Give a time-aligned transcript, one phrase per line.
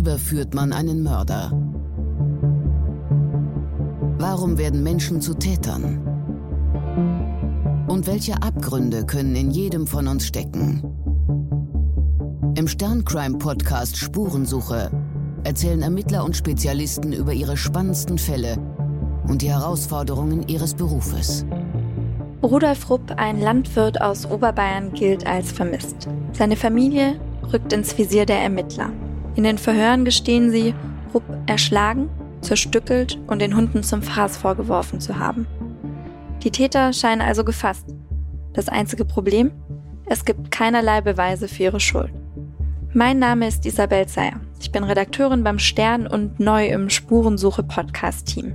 [0.00, 1.52] überführt man einen Mörder?
[4.18, 6.00] Warum werden Menschen zu Tätern?
[7.86, 10.82] Und welche Abgründe können in jedem von uns stecken?
[12.54, 14.90] Im Sterncrime-Podcast Spurensuche
[15.44, 18.56] erzählen Ermittler und Spezialisten über ihre spannendsten Fälle
[19.28, 21.44] und die Herausforderungen ihres Berufes.
[22.42, 26.08] Rudolf Rupp, ein Landwirt aus Oberbayern, gilt als vermisst.
[26.32, 27.20] Seine Familie
[27.52, 28.90] rückt ins Visier der Ermittler.
[29.40, 30.74] In den Verhören gestehen sie,
[31.14, 32.10] Rupp erschlagen,
[32.42, 35.46] zerstückelt und den Hunden zum Fraß vorgeworfen zu haben.
[36.42, 37.86] Die Täter scheinen also gefasst.
[38.52, 39.50] Das einzige Problem?
[40.04, 42.12] Es gibt keinerlei Beweise für ihre Schuld.
[42.92, 44.42] Mein Name ist Isabel Zeyer.
[44.60, 48.52] Ich bin Redakteurin beim Stern und neu im Spurensuche-Podcast-Team.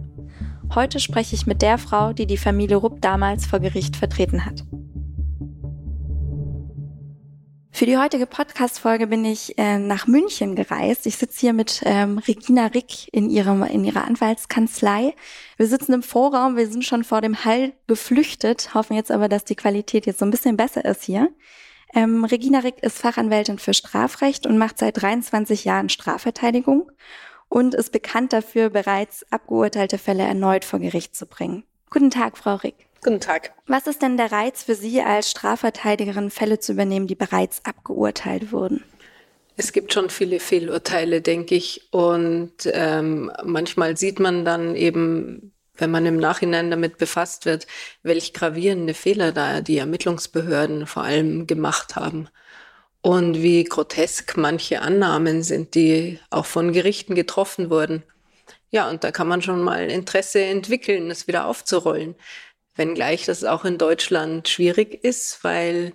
[0.76, 4.64] Heute spreche ich mit der Frau, die die Familie Rupp damals vor Gericht vertreten hat.
[7.76, 11.06] Für die heutige Podcast-Folge bin ich äh, nach München gereist.
[11.08, 15.14] Ich sitze hier mit ähm, Regina Rick in, ihrem, in ihrer Anwaltskanzlei.
[15.58, 19.44] Wir sitzen im Vorraum, wir sind schon vor dem Hall geflüchtet, hoffen jetzt aber, dass
[19.44, 21.30] die Qualität jetzt so ein bisschen besser ist hier.
[21.94, 26.90] Ähm, Regina Rick ist Fachanwältin für Strafrecht und macht seit 23 Jahren Strafverteidigung
[27.50, 31.66] und ist bekannt dafür, bereits abgeurteilte Fälle erneut vor Gericht zu bringen.
[31.90, 32.88] Guten Tag, Frau Rick.
[33.06, 33.54] Guten Tag.
[33.68, 38.52] Was ist denn der Reiz für Sie als Strafverteidigerin, Fälle zu übernehmen, die bereits abgeurteilt
[38.52, 38.84] wurden?
[39.56, 41.88] Es gibt schon viele Fehlurteile, denke ich.
[41.92, 47.68] Und ähm, manchmal sieht man dann eben, wenn man im Nachhinein damit befasst wird,
[48.02, 52.28] welch gravierende Fehler da die Ermittlungsbehörden vor allem gemacht haben
[53.02, 58.02] und wie grotesk manche Annahmen sind, die auch von Gerichten getroffen wurden.
[58.72, 62.16] Ja, und da kann man schon mal Interesse entwickeln, das wieder aufzurollen.
[62.76, 65.94] Wenngleich das auch in Deutschland schwierig ist, weil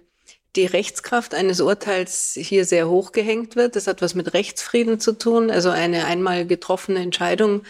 [0.56, 3.76] die Rechtskraft eines Urteils hier sehr hoch gehängt wird.
[3.76, 5.50] Das hat was mit Rechtsfrieden zu tun.
[5.50, 7.62] Also eine einmal getroffene Entscheidung,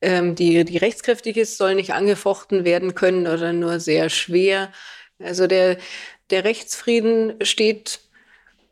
[0.00, 4.72] ähm, die, die rechtskräftig ist, soll nicht angefochten werden können oder nur sehr schwer.
[5.18, 5.76] Also der,
[6.30, 8.00] der Rechtsfrieden steht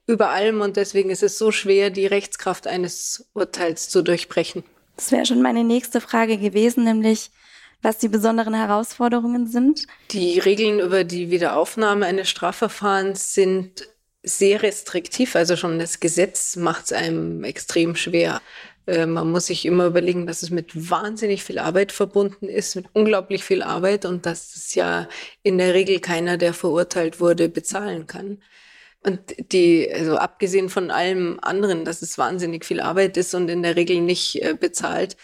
[0.07, 4.65] über allem und deswegen ist es so schwer, die Rechtskraft eines Urteils zu durchbrechen.
[4.97, 7.31] Das wäre schon meine nächste Frage gewesen, nämlich
[7.83, 9.87] was die besonderen Herausforderungen sind.
[10.11, 13.89] Die Regeln über die Wiederaufnahme eines Strafverfahrens sind
[14.23, 15.35] sehr restriktiv.
[15.35, 18.43] Also schon das Gesetz macht es einem extrem schwer.
[18.87, 22.87] Äh, man muss sich immer überlegen, dass es mit wahnsinnig viel Arbeit verbunden ist, mit
[22.93, 25.09] unglaublich viel Arbeit und dass es ja
[25.43, 28.43] in der Regel keiner, der verurteilt wurde, bezahlen kann.
[29.03, 29.21] Und
[29.53, 33.77] die, also abgesehen von allem anderen, dass es wahnsinnig viel Arbeit ist und in der
[33.77, 35.17] Regel nicht äh, bezahlt,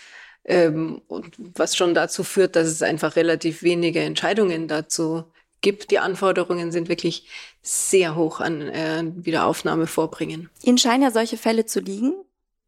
[0.46, 5.24] ähm, und was schon dazu führt, dass es einfach relativ wenige Entscheidungen dazu
[5.60, 5.90] gibt.
[5.90, 7.28] Die Anforderungen sind wirklich
[7.62, 10.48] sehr hoch an äh, Wiederaufnahme vorbringen.
[10.62, 12.14] Ihnen scheinen ja solche Fälle zu liegen,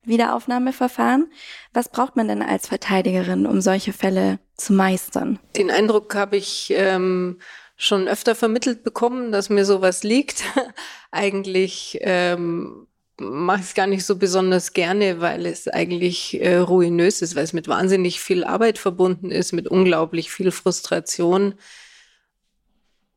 [0.02, 1.30] Wiederaufnahmeverfahren.
[1.72, 5.38] Was braucht man denn als Verteidigerin, um solche Fälle zu meistern?
[5.56, 7.38] Den Eindruck habe ich ähm,
[7.76, 10.42] schon öfter vermittelt bekommen, dass mir sowas liegt.
[11.12, 12.87] Eigentlich ähm,
[13.18, 17.52] mache es gar nicht so besonders gerne, weil es eigentlich äh, ruinös ist, weil es
[17.52, 21.54] mit wahnsinnig viel Arbeit verbunden ist, mit unglaublich viel Frustration.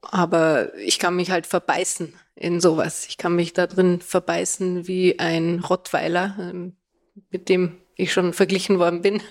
[0.02, 3.06] Aber ich kann mich halt verbeißen in sowas.
[3.08, 6.76] Ich kann mich da drin verbeißen wie ein Rottweiler, ähm,
[7.30, 9.22] mit dem ich schon verglichen worden bin.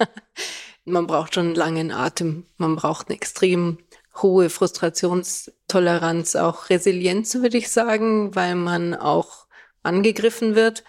[0.84, 3.78] man braucht schon einen langen Atem, man braucht eine extrem
[4.22, 9.47] hohe Frustrationstoleranz, auch Resilienz, würde ich sagen, weil man auch
[9.83, 10.85] angegriffen wird.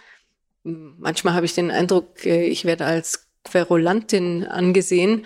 [0.64, 5.26] Manchmal habe ich den Eindruck, äh, ich werde als Querulantin angesehen.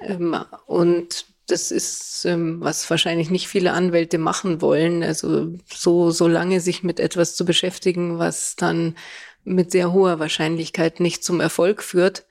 [0.00, 0.36] Ähm,
[0.66, 5.02] und das ist, ähm, was wahrscheinlich nicht viele Anwälte machen wollen.
[5.02, 8.96] Also so, so lange sich mit etwas zu beschäftigen, was dann
[9.44, 12.26] mit sehr hoher Wahrscheinlichkeit nicht zum Erfolg führt.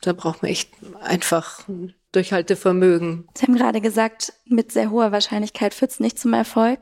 [0.00, 0.70] Da braucht man echt
[1.00, 1.68] einfach
[2.12, 3.28] Durchhaltevermögen.
[3.34, 6.80] Sie haben gerade gesagt, mit sehr hoher Wahrscheinlichkeit führt es nicht zum Erfolg.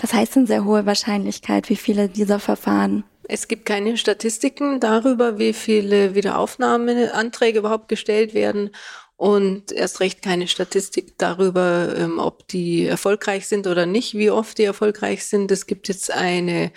[0.00, 1.68] Was heißt denn sehr hohe Wahrscheinlichkeit?
[1.68, 3.04] Wie viele dieser Verfahren?
[3.24, 8.70] Es gibt keine Statistiken darüber, wie viele Wiederaufnahmeanträge überhaupt gestellt werden
[9.16, 14.56] und erst recht keine Statistik darüber, ähm, ob die erfolgreich sind oder nicht, wie oft
[14.56, 15.50] die erfolgreich sind.
[15.50, 16.72] Es gibt jetzt eine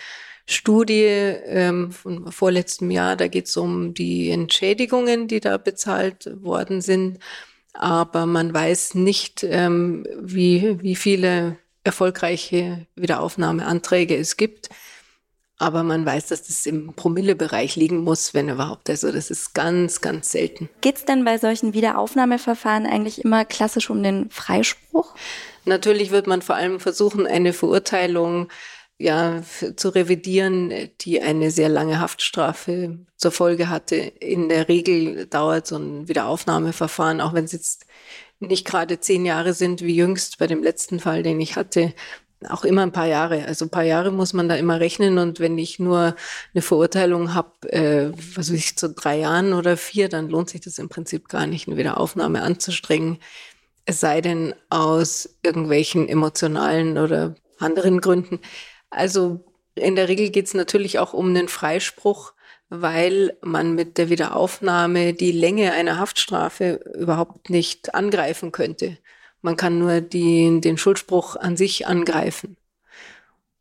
[0.46, 6.82] Studie ähm, von vorletztem Jahr, da geht es um die Entschädigungen, die da bezahlt worden
[6.82, 7.20] sind.
[7.74, 14.70] Aber man weiß nicht, ähm, wie, wie viele erfolgreiche Wiederaufnahmeanträge es gibt.
[15.58, 18.90] Aber man weiß, dass das im Promillebereich liegen muss, wenn überhaupt.
[18.90, 20.70] Also das ist ganz, ganz selten.
[20.82, 25.16] Geht es denn bei solchen Wiederaufnahmeverfahren eigentlich immer klassisch um den Freispruch?
[25.66, 28.50] Natürlich wird man vor allem versuchen, eine Verurteilung
[29.00, 29.42] ja,
[29.76, 33.96] zu revidieren, die eine sehr lange Haftstrafe zur Folge hatte.
[33.96, 37.86] In der Regel dauert so ein Wiederaufnahmeverfahren, auch wenn es jetzt
[38.40, 41.94] nicht gerade zehn Jahre sind, wie jüngst bei dem letzten Fall, den ich hatte,
[42.50, 43.46] auch immer ein paar Jahre.
[43.46, 45.18] Also ein paar Jahre muss man da immer rechnen.
[45.18, 46.16] Und wenn ich nur
[46.54, 50.62] eine Verurteilung habe, äh, was weiß ich, zu drei Jahren oder vier, dann lohnt sich
[50.62, 53.20] das im Prinzip gar nicht, eine Wiederaufnahme anzustrengen.
[53.86, 58.40] Es sei denn aus irgendwelchen emotionalen oder anderen Gründen.
[58.94, 59.44] Also
[59.76, 62.34] in der Regel geht es natürlich auch um einen Freispruch,
[62.70, 68.98] weil man mit der Wiederaufnahme die Länge einer Haftstrafe überhaupt nicht angreifen könnte.
[69.42, 72.58] Man kann nur die, den Schuldspruch an sich angreifen.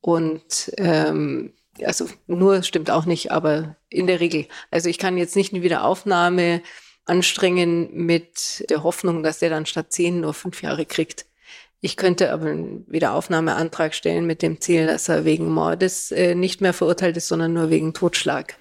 [0.01, 1.53] Und ähm,
[1.85, 4.47] also nur stimmt auch nicht, aber in der Regel.
[4.71, 6.63] Also ich kann jetzt nicht eine Wiederaufnahme
[7.05, 11.27] anstrengen mit der Hoffnung, dass der dann statt zehn nur fünf Jahre kriegt.
[11.85, 16.61] Ich könnte aber einen Wiederaufnahmeantrag stellen mit dem Ziel, dass er wegen Mordes äh, nicht
[16.61, 18.57] mehr verurteilt ist, sondern nur wegen Totschlag.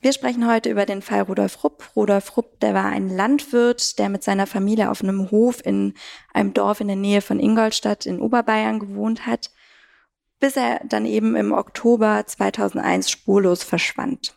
[0.00, 1.84] Wir sprechen heute über den Fall Rudolf Rupp.
[1.94, 5.94] Rudolf Rupp, der war ein Landwirt, der mit seiner Familie auf einem Hof in
[6.34, 9.52] einem Dorf in der Nähe von Ingolstadt in Oberbayern gewohnt hat,
[10.40, 14.34] bis er dann eben im Oktober 2001 spurlos verschwand.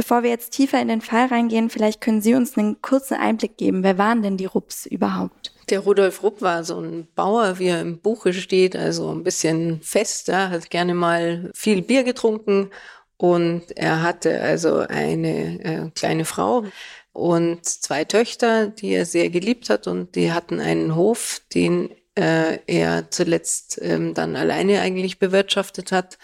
[0.00, 3.58] Bevor wir jetzt tiefer in den Fall reingehen, vielleicht können Sie uns einen kurzen Einblick
[3.58, 3.82] geben.
[3.82, 5.52] Wer waren denn die Rupps überhaupt?
[5.68, 9.82] Der Rudolf Rupp war so ein Bauer, wie er im Buche steht, also ein bisschen
[9.82, 12.70] fester, hat gerne mal viel Bier getrunken
[13.18, 16.64] und er hatte also eine äh, kleine Frau
[17.12, 19.86] und zwei Töchter, die er sehr geliebt hat.
[19.86, 26.16] Und die hatten einen Hof, den äh, er zuletzt ähm, dann alleine eigentlich bewirtschaftet hat.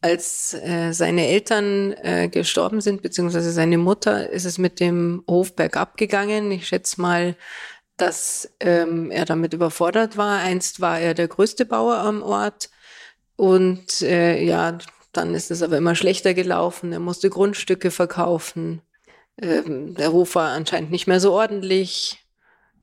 [0.00, 5.56] Als äh, seine Eltern äh, gestorben sind, beziehungsweise seine Mutter, ist es mit dem Hof
[5.56, 6.52] bergab gegangen.
[6.52, 7.34] Ich schätze mal,
[7.96, 10.38] dass ähm, er damit überfordert war.
[10.38, 12.70] Einst war er der größte Bauer am Ort.
[13.36, 14.78] Und äh, ja,
[15.12, 16.92] dann ist es aber immer schlechter gelaufen.
[16.92, 18.82] Er musste Grundstücke verkaufen.
[19.40, 22.24] Ähm, der Hof war anscheinend nicht mehr so ordentlich.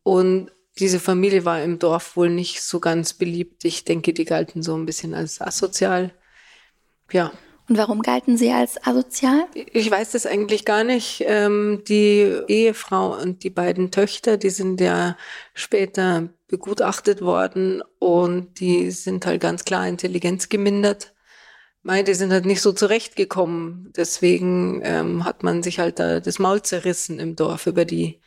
[0.04, 3.64] Und diese Familie war im Dorf wohl nicht so ganz beliebt.
[3.64, 6.14] Ich denke, die galten so ein bisschen als asozial.
[7.12, 7.32] Ja.
[7.68, 9.46] Und warum galten sie als asozial?
[9.54, 11.24] Ich weiß das eigentlich gar nicht.
[11.26, 15.18] Ähm, die Ehefrau und die beiden Töchter, die sind ja
[15.56, 21.16] später begutachtet worden und die sind halt ganz klar intelligenzgemindert
[21.86, 23.94] Mei, die sind halt nicht so zurechtgekommen.
[23.96, 28.20] Deswegen ähm, hat man sich halt da das Maul zerrissen im Dorf über die.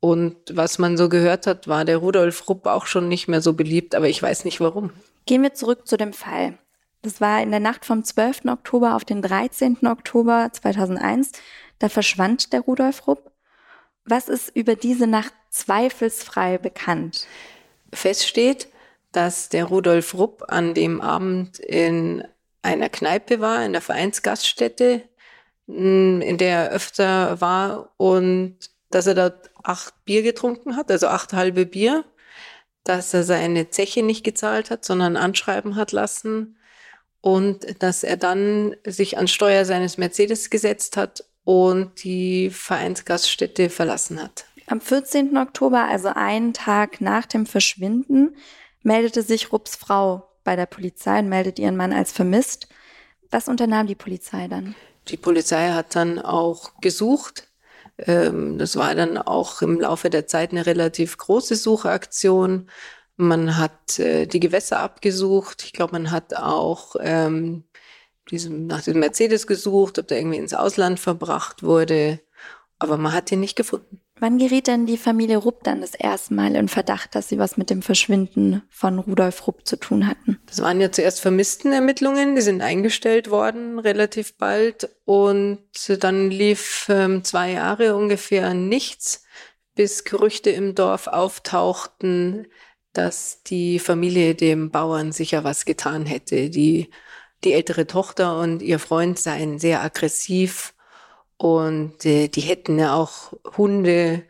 [0.00, 3.52] Und was man so gehört hat, war der Rudolf Rupp auch schon nicht mehr so
[3.52, 4.90] beliebt, aber ich weiß nicht warum.
[5.26, 6.58] Gehen wir zurück zu dem Fall.
[7.02, 8.46] Das war in der Nacht vom 12.
[8.46, 9.86] Oktober auf den 13.
[9.86, 11.32] Oktober 2001.
[11.78, 13.30] Da verschwand der Rudolf Rupp.
[14.04, 17.26] Was ist über diese Nacht zweifelsfrei bekannt?
[17.92, 18.68] Fest steht,
[19.12, 22.24] dass der Rudolf Rupp an dem Abend in
[22.62, 25.02] einer Kneipe war, in der Vereinsgaststätte,
[25.66, 28.56] mm, in der er öfter war und
[28.90, 32.04] dass er dort acht Bier getrunken hat, also acht halbe Bier,
[32.84, 36.57] dass er seine Zeche nicht gezahlt hat, sondern anschreiben hat lassen
[37.28, 44.22] und dass er dann sich an Steuer seines Mercedes gesetzt hat und die Vereinsgaststätte verlassen
[44.22, 44.46] hat.
[44.66, 45.36] Am 14.
[45.36, 48.34] Oktober, also einen Tag nach dem Verschwinden,
[48.82, 52.68] meldete sich Rupps Frau bei der Polizei und meldet ihren Mann als vermisst.
[53.30, 54.74] Was unternahm die Polizei dann?
[55.08, 57.48] Die Polizei hat dann auch gesucht.
[57.98, 62.70] Ähm, das war dann auch im Laufe der Zeit eine relativ große Suchaktion.
[63.18, 65.64] Man hat äh, die Gewässer abgesucht.
[65.64, 67.64] Ich glaube, man hat auch ähm,
[68.30, 72.20] diesem, nach dem Mercedes gesucht, ob der irgendwie ins Ausland verbracht wurde.
[72.78, 74.00] Aber man hat ihn nicht gefunden.
[74.20, 77.56] Wann geriet denn die Familie Rupp dann das erste Mal in Verdacht, dass sie was
[77.56, 80.38] mit dem Verschwinden von Rudolf Rupp zu tun hatten?
[80.46, 85.58] Das waren ja zuerst Vermisstenermittlungen, die sind eingestellt worden relativ bald und
[86.00, 89.24] dann lief ähm, zwei Jahre ungefähr nichts,
[89.74, 92.46] bis Gerüchte im Dorf auftauchten,
[92.98, 96.50] dass die Familie dem Bauern sicher was getan hätte.
[96.50, 96.90] Die,
[97.44, 100.74] die ältere Tochter und ihr Freund seien sehr aggressiv
[101.36, 104.24] und äh, die hätten ja auch Hunde.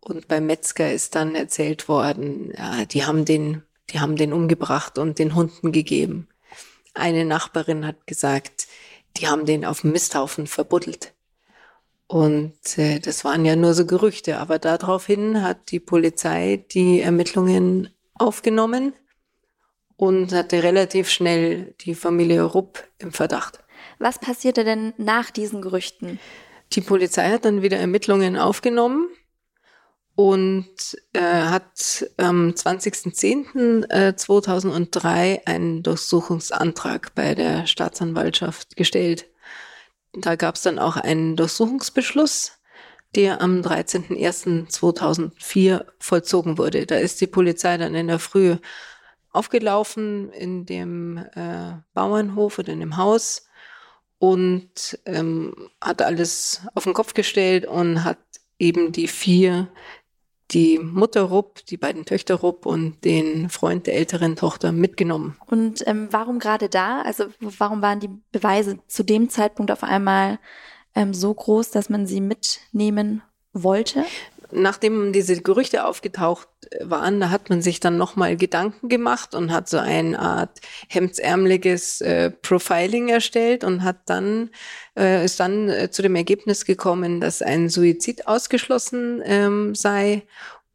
[0.00, 4.98] Und beim Metzger ist dann erzählt worden, ja, die haben den, die haben den umgebracht
[4.98, 6.26] und den Hunden gegeben.
[6.94, 8.66] Eine Nachbarin hat gesagt,
[9.16, 11.14] die haben den auf dem Misthaufen verbuddelt.
[12.08, 14.38] Und äh, das waren ja nur so Gerüchte.
[14.38, 18.92] Aber daraufhin hat die Polizei die Ermittlungen aufgenommen
[19.96, 23.60] und hatte relativ schnell die Familie Rupp im Verdacht.
[23.98, 26.18] Was passierte denn nach diesen Gerüchten?
[26.72, 29.06] Die Polizei hat dann wieder Ermittlungen aufgenommen
[30.14, 30.66] und
[31.12, 39.26] äh, hat am 20.10.2003 einen Durchsuchungsantrag bei der Staatsanwaltschaft gestellt.
[40.12, 42.57] Da gab es dann auch einen Durchsuchungsbeschluss,
[43.14, 46.84] der am 13.01.2004 vollzogen wurde.
[46.86, 48.56] Da ist die Polizei dann in der Früh
[49.32, 53.46] aufgelaufen in dem äh, Bauernhof oder in dem Haus
[54.18, 58.18] und ähm, hat alles auf den Kopf gestellt und hat
[58.58, 59.68] eben die vier
[60.50, 65.36] die Mutter Rupp, die beiden Töchter Rupp und den Freund der älteren Tochter mitgenommen.
[65.46, 67.02] Und ähm, warum gerade da?
[67.02, 70.38] Also warum waren die Beweise zu dem Zeitpunkt auf einmal
[70.98, 74.04] ähm, so groß, dass man sie mitnehmen wollte?
[74.50, 76.48] nachdem diese Gerüchte aufgetaucht
[76.80, 82.00] waren, da hat man sich dann nochmal Gedanken gemacht und hat so eine Art hemdsärmeliges
[82.00, 84.50] äh, Profiling erstellt und hat dann,
[84.96, 90.22] äh, ist dann äh, zu dem Ergebnis gekommen, dass ein Suizid ausgeschlossen ähm, sei.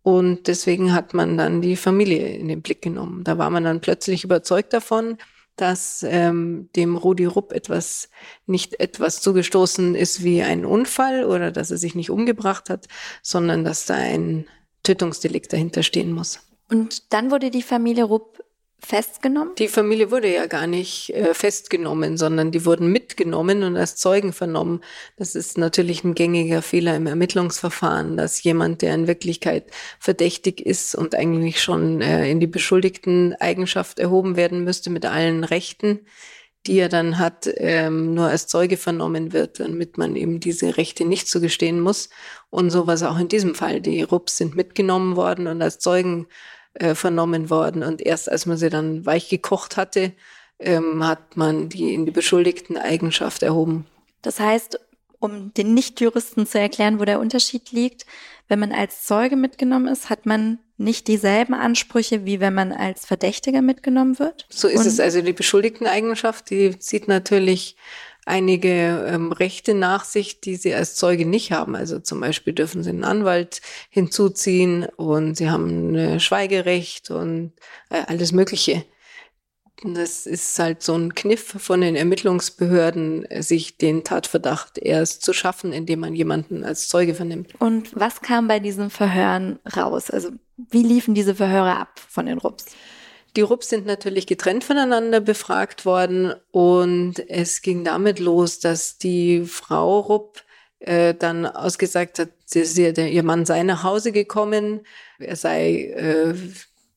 [0.03, 3.23] Und deswegen hat man dann die Familie in den Blick genommen.
[3.23, 5.17] Da war man dann plötzlich überzeugt davon,
[5.55, 8.09] dass ähm, dem Rudi Rupp etwas
[8.45, 12.87] nicht etwas zugestoßen ist wie ein Unfall oder dass er sich nicht umgebracht hat,
[13.21, 14.47] sondern dass da ein
[14.83, 16.39] Tötungsdelikt dahinter stehen muss.
[16.69, 18.43] Und dann wurde die Familie Rupp
[18.85, 19.55] festgenommen?
[19.57, 24.33] Die Familie wurde ja gar nicht äh, festgenommen, sondern die wurden mitgenommen und als Zeugen
[24.33, 24.81] vernommen.
[25.17, 29.65] Das ist natürlich ein gängiger Fehler im Ermittlungsverfahren, dass jemand, der in Wirklichkeit
[29.99, 35.43] verdächtig ist und eigentlich schon äh, in die beschuldigten Eigenschaft erhoben werden müsste mit allen
[35.43, 36.01] Rechten,
[36.65, 41.05] die er dann hat, ähm, nur als Zeuge vernommen wird, damit man eben diese Rechte
[41.05, 42.09] nicht zugestehen muss.
[42.49, 43.81] Und so war es auch in diesem Fall.
[43.81, 46.27] Die Rupps sind mitgenommen worden und als Zeugen
[46.75, 47.83] äh, vernommen worden.
[47.83, 50.13] Und erst als man sie dann weich gekocht hatte,
[50.59, 53.85] ähm, hat man die in die beschuldigten Eigenschaft erhoben.
[54.21, 54.79] Das heißt,
[55.19, 58.05] um den Nichtjuristen zu erklären, wo der Unterschied liegt,
[58.47, 63.05] wenn man als Zeuge mitgenommen ist, hat man nicht dieselben Ansprüche, wie wenn man als
[63.05, 64.45] Verdächtiger mitgenommen wird?
[64.49, 64.99] So ist Und es.
[64.99, 67.77] Also die beschuldigten Eigenschaft, die zieht natürlich
[68.25, 71.75] einige ähm, Rechte nach sich, die sie als Zeuge nicht haben.
[71.75, 77.53] Also zum Beispiel dürfen sie einen Anwalt hinzuziehen und sie haben ein Schweigerecht und
[77.89, 78.85] äh, alles Mögliche.
[79.83, 85.73] Das ist halt so ein Kniff von den Ermittlungsbehörden, sich den Tatverdacht erst zu schaffen,
[85.73, 87.49] indem man jemanden als Zeuge vernimmt.
[87.59, 90.09] Und was kam bei diesen Verhören raus?
[90.09, 92.65] Also wie liefen diese Verhöre ab von den Rupps?
[93.35, 99.43] Die Rupps sind natürlich getrennt voneinander befragt worden und es ging damit los, dass die
[99.45, 100.43] Frau Rupp
[100.79, 104.85] äh, dann ausgesagt hat, sie, sie, ihr Mann sei nach Hause gekommen,
[105.17, 106.35] er sei äh,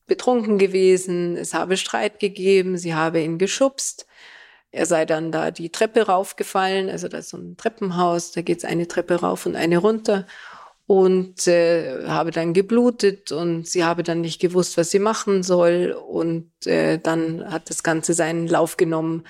[0.05, 4.05] betrunken gewesen, es habe Streit gegeben, sie habe ihn geschubst.
[4.71, 8.65] Er sei dann da die Treppe raufgefallen, also da ist so ein Treppenhaus, da geht's
[8.65, 10.27] eine Treppe rauf und eine runter
[10.87, 15.91] und äh, habe dann geblutet und sie habe dann nicht gewusst, was sie machen soll.
[15.91, 19.25] Und äh, dann hat das Ganze seinen Lauf genommen.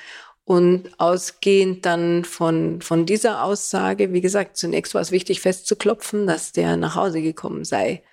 [0.46, 6.54] Und ausgehend dann von, von dieser Aussage, wie gesagt, zunächst war es wichtig festzuklopfen, dass
[6.54, 8.04] der nach Hause gekommen sei.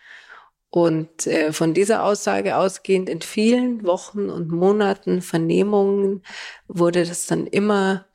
[0.71, 6.25] Und äh, von dieser Aussage ausgehend in vielen Wochen und Monaten Vernehmungen
[6.67, 8.07] wurde das dann immer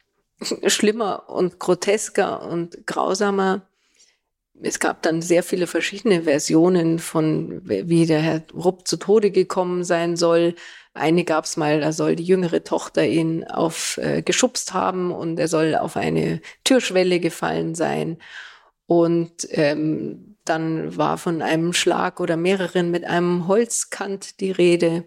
[0.65, 3.68] schlimmer und grotesker und grausamer
[4.61, 9.83] es gab dann sehr viele verschiedene Versionen von, wie der Herr Rupp zu Tode gekommen
[9.83, 10.55] sein soll.
[10.93, 15.39] Eine gab es mal, da soll die jüngere Tochter ihn auf äh, geschubst haben und
[15.39, 18.17] er soll auf eine Türschwelle gefallen sein.
[18.85, 25.05] Und ähm, dann war von einem Schlag oder mehreren mit einem Holzkant die Rede.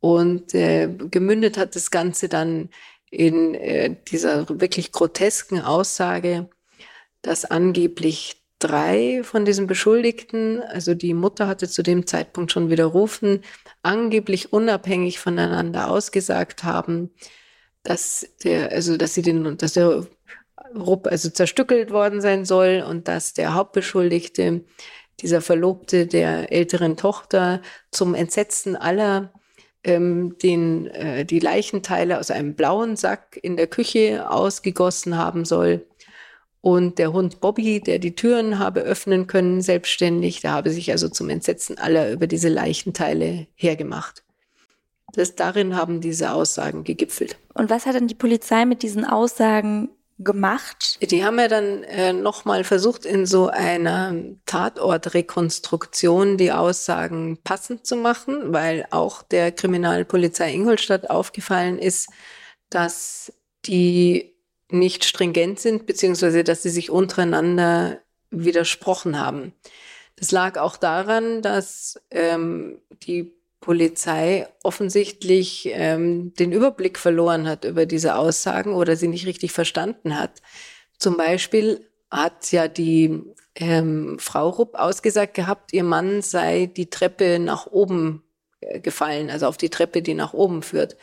[0.00, 2.68] Und äh, gemündet hat das Ganze dann
[3.10, 6.48] in äh, dieser wirklich grotesken Aussage,
[7.22, 13.42] dass angeblich drei von diesen Beschuldigten, also die Mutter hatte zu dem Zeitpunkt schon widerrufen,
[13.82, 17.10] angeblich unabhängig voneinander ausgesagt haben,
[17.82, 20.06] dass der, also dass sie den, dass der
[20.74, 24.64] Rupp also zerstückelt worden sein soll und dass der Hauptbeschuldigte,
[25.20, 29.32] dieser Verlobte der älteren Tochter, zum Entsetzen aller
[29.84, 35.87] ähm, den, äh, die Leichenteile aus einem blauen Sack in der Küche ausgegossen haben soll
[36.60, 41.08] und der Hund Bobby, der die Türen habe öffnen können, selbstständig, der habe sich also
[41.08, 44.24] zum Entsetzen aller über diese Leichenteile hergemacht.
[45.12, 47.38] Das, darin haben diese Aussagen gegipfelt.
[47.54, 49.88] Und was hat dann die Polizei mit diesen Aussagen
[50.18, 50.98] gemacht?
[51.00, 57.96] Die haben ja dann äh, nochmal versucht, in so einer Tatortrekonstruktion die Aussagen passend zu
[57.96, 62.08] machen, weil auch der Kriminalpolizei Ingolstadt aufgefallen ist,
[62.68, 63.32] dass
[63.64, 64.34] die
[64.70, 69.52] nicht stringent sind, beziehungsweise dass sie sich untereinander widersprochen haben.
[70.16, 77.86] Das lag auch daran, dass ähm, die Polizei offensichtlich ähm, den Überblick verloren hat über
[77.86, 80.42] diese Aussagen oder sie nicht richtig verstanden hat.
[80.98, 83.22] Zum Beispiel hat ja die
[83.54, 88.22] ähm, Frau Rupp ausgesagt gehabt, ihr Mann sei die Treppe nach oben
[88.60, 90.96] äh, gefallen, also auf die Treppe, die nach oben führt.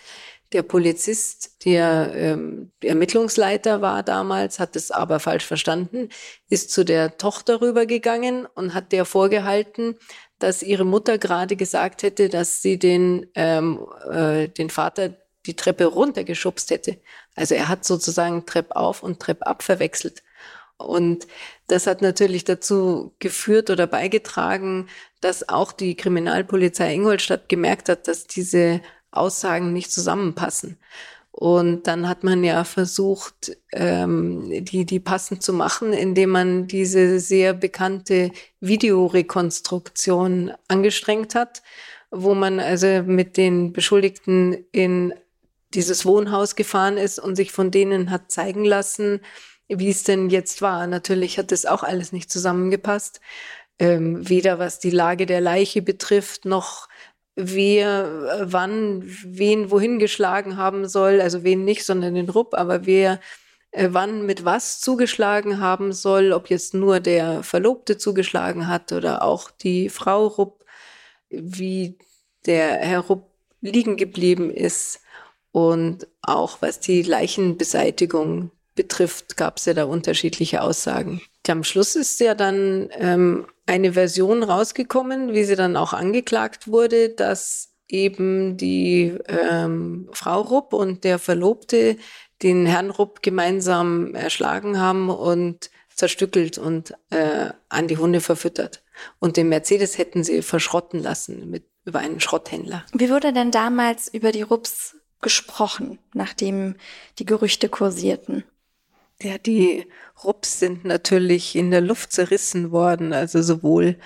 [0.55, 6.07] Der Polizist, der ähm, Ermittlungsleiter war damals, hat es aber falsch verstanden,
[6.49, 9.97] ist zu der Tochter rübergegangen und hat der vorgehalten,
[10.39, 15.87] dass ihre Mutter gerade gesagt hätte, dass sie den, ähm, äh, den Vater die Treppe
[15.87, 17.01] runtergeschubst hätte.
[17.35, 20.23] Also er hat sozusagen Trepp auf und Trepp ab verwechselt.
[20.77, 21.27] Und
[21.67, 24.87] das hat natürlich dazu geführt oder beigetragen,
[25.19, 28.79] dass auch die Kriminalpolizei Ingolstadt gemerkt hat, dass diese
[29.15, 30.77] Aussagen nicht zusammenpassen.
[31.37, 37.19] Und dann hat man ja versucht, ähm, die, die passend zu machen, indem man diese
[37.19, 38.31] sehr bekannte
[38.61, 41.61] Videorekonstruktion angestrengt hat,
[42.09, 45.13] wo man also mit den Beschuldigten in
[45.73, 49.19] dieses Wohnhaus gefahren ist und sich von denen hat zeigen lassen,
[49.67, 50.87] wie es denn jetzt war.
[50.87, 53.19] Natürlich hat das auch alles nicht zusammengepasst.
[53.77, 56.87] Ähm, weder was die Lage der Leiche betrifft, noch
[57.35, 62.85] wer äh, wann wen wohin geschlagen haben soll, also wen nicht, sondern den Rupp, aber
[62.85, 63.19] wer
[63.71, 69.23] äh, wann mit was zugeschlagen haben soll, ob jetzt nur der Verlobte zugeschlagen hat oder
[69.23, 70.65] auch die Frau Rupp,
[71.29, 71.97] wie
[72.45, 75.01] der Herr Rupp liegen geblieben ist
[75.51, 81.21] und auch was die Leichenbeseitigung betrifft, gab es ja da unterschiedliche Aussagen.
[81.49, 87.09] Am Schluss ist ja dann ähm, eine Version rausgekommen, wie sie dann auch angeklagt wurde,
[87.09, 91.97] dass eben die ähm, Frau Rupp und der Verlobte
[92.41, 98.83] den Herrn Rupp gemeinsam erschlagen haben und zerstückelt und äh, an die Hunde verfüttert.
[99.19, 102.85] Und den Mercedes hätten sie verschrotten lassen mit über einen Schrotthändler.
[102.93, 106.75] Wie wurde denn damals über die Rupps gesprochen, nachdem
[107.19, 108.43] die Gerüchte kursierten?
[109.21, 109.85] Ja, die
[110.23, 113.97] Rups sind natürlich in der Luft zerrissen worden, also sowohl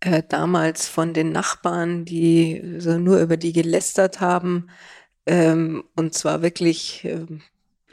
[0.00, 4.68] äh, damals von den Nachbarn, die so nur über die gelästert haben,
[5.26, 7.26] ähm, und zwar wirklich äh,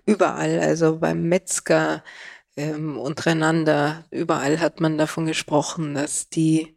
[0.06, 2.04] überall, also beim Metzger
[2.58, 6.76] ähm, untereinander, überall hat man davon gesprochen, dass die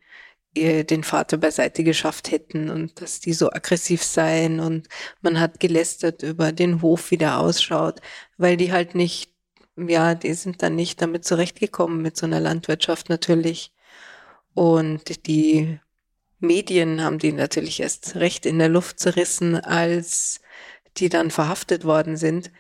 [0.55, 4.61] äh, den Vater beiseite geschafft hätten und dass die so aggressiv seien.
[4.61, 4.89] Und
[5.23, 8.01] man hat gelästert über den Hof, wie der ausschaut,
[8.39, 9.36] weil die halt nicht
[9.77, 13.73] ja, die sind dann nicht damit zurechtgekommen mit so einer Landwirtschaft natürlich.
[14.55, 15.79] Und die
[16.39, 20.41] Medien haben die natürlich erst recht in der Luft zerrissen, als
[20.97, 22.51] die dann verhaftet worden sind.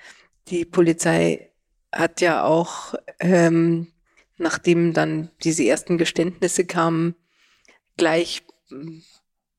[0.49, 1.51] Die Polizei
[1.93, 3.89] hat ja auch, ähm,
[4.37, 7.15] nachdem dann diese ersten Geständnisse kamen,
[7.97, 8.43] gleich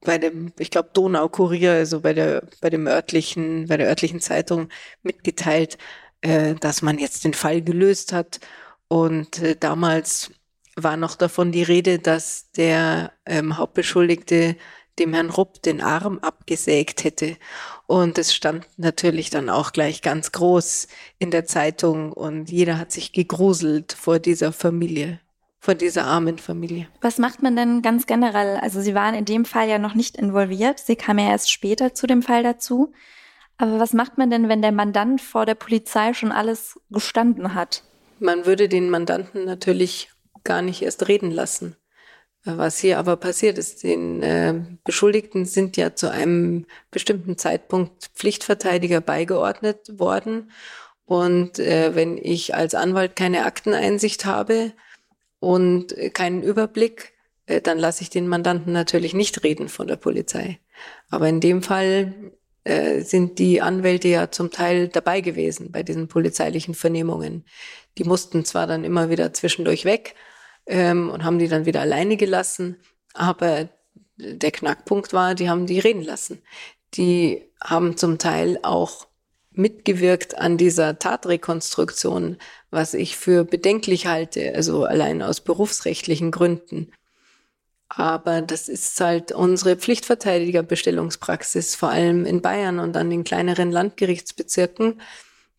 [0.02, 4.70] bei dem, ich glaube, Donaukurier, also bei der, bei dem örtlichen, bei der örtlichen Zeitung
[5.02, 5.78] mitgeteilt,
[6.22, 8.40] äh, dass man jetzt den Fall gelöst hat.
[8.88, 10.32] Und äh, damals
[10.76, 14.56] war noch davon die Rede, dass der ähm, Hauptbeschuldigte
[15.00, 17.38] dem Herrn Rupp den Arm abgesägt hätte.
[17.86, 20.88] Und es stand natürlich dann auch gleich ganz groß
[21.20, 25.20] in der Zeitung und jeder hat sich gegruselt vor dieser Familie,
[25.60, 26.88] vor dieser armen Familie.
[27.02, 28.58] Was macht man denn ganz generell?
[28.58, 30.80] Also Sie waren in dem Fall ja noch nicht involviert.
[30.80, 32.92] Sie kam ja erst später zu dem Fall dazu.
[33.58, 37.84] Aber was macht man denn, wenn der Mandant vor der Polizei schon alles gestanden hat?
[38.20, 40.10] Man würde den Mandanten natürlich
[40.44, 41.76] gar nicht erst reden lassen.
[42.46, 44.54] Was hier aber passiert ist, den äh,
[44.86, 50.52] Beschuldigten sind ja zu einem bestimmten Zeitpunkt Pflichtverteidiger beigeordnet worden.
[51.06, 54.72] Und äh, wenn ich als Anwalt keine Akteneinsicht habe
[55.40, 57.14] und keinen Überblick,
[57.48, 60.60] äh, dann lasse ich den Mandanten natürlich nicht reden von der Polizei.
[61.10, 62.14] Aber in dem Fall
[62.68, 67.46] äh, sind die Anwälte ja zum Teil dabei gewesen bei diesen polizeilichen Vernehmungen.
[67.98, 70.16] Die mussten zwar dann immer wieder zwischendurch weg
[70.66, 72.76] ähm, und haben die dann wieder alleine gelassen,
[73.14, 73.70] aber
[74.18, 76.42] der Knackpunkt war, die haben die reden lassen.
[76.96, 79.08] Die haben zum Teil auch
[79.52, 82.38] mitgewirkt an dieser Tatrekonstruktion,
[82.70, 86.92] was ich für bedenklich halte, also allein aus berufsrechtlichen Gründen.
[87.90, 95.02] Aber das ist halt unsere Pflichtverteidigerbestellungspraxis, vor allem in Bayern und an den kleineren Landgerichtsbezirken.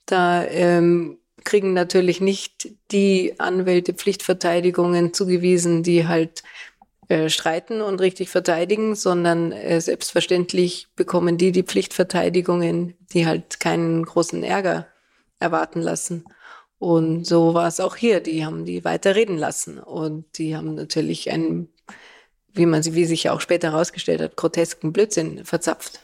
[0.05, 6.43] Da ähm, kriegen natürlich nicht die Anwälte Pflichtverteidigungen zugewiesen, die halt
[7.09, 14.05] äh, streiten und richtig verteidigen, sondern äh, selbstverständlich bekommen die die Pflichtverteidigungen, die halt keinen
[14.05, 14.87] großen Ärger
[15.41, 16.25] erwarten lassen.
[16.79, 18.21] Und so war es auch hier.
[18.21, 21.69] Die haben die weiter reden lassen und die haben natürlich ein
[22.59, 26.01] wie man sie, wie sich ja auch später herausgestellt hat, grotesken Blödsinn verzapft.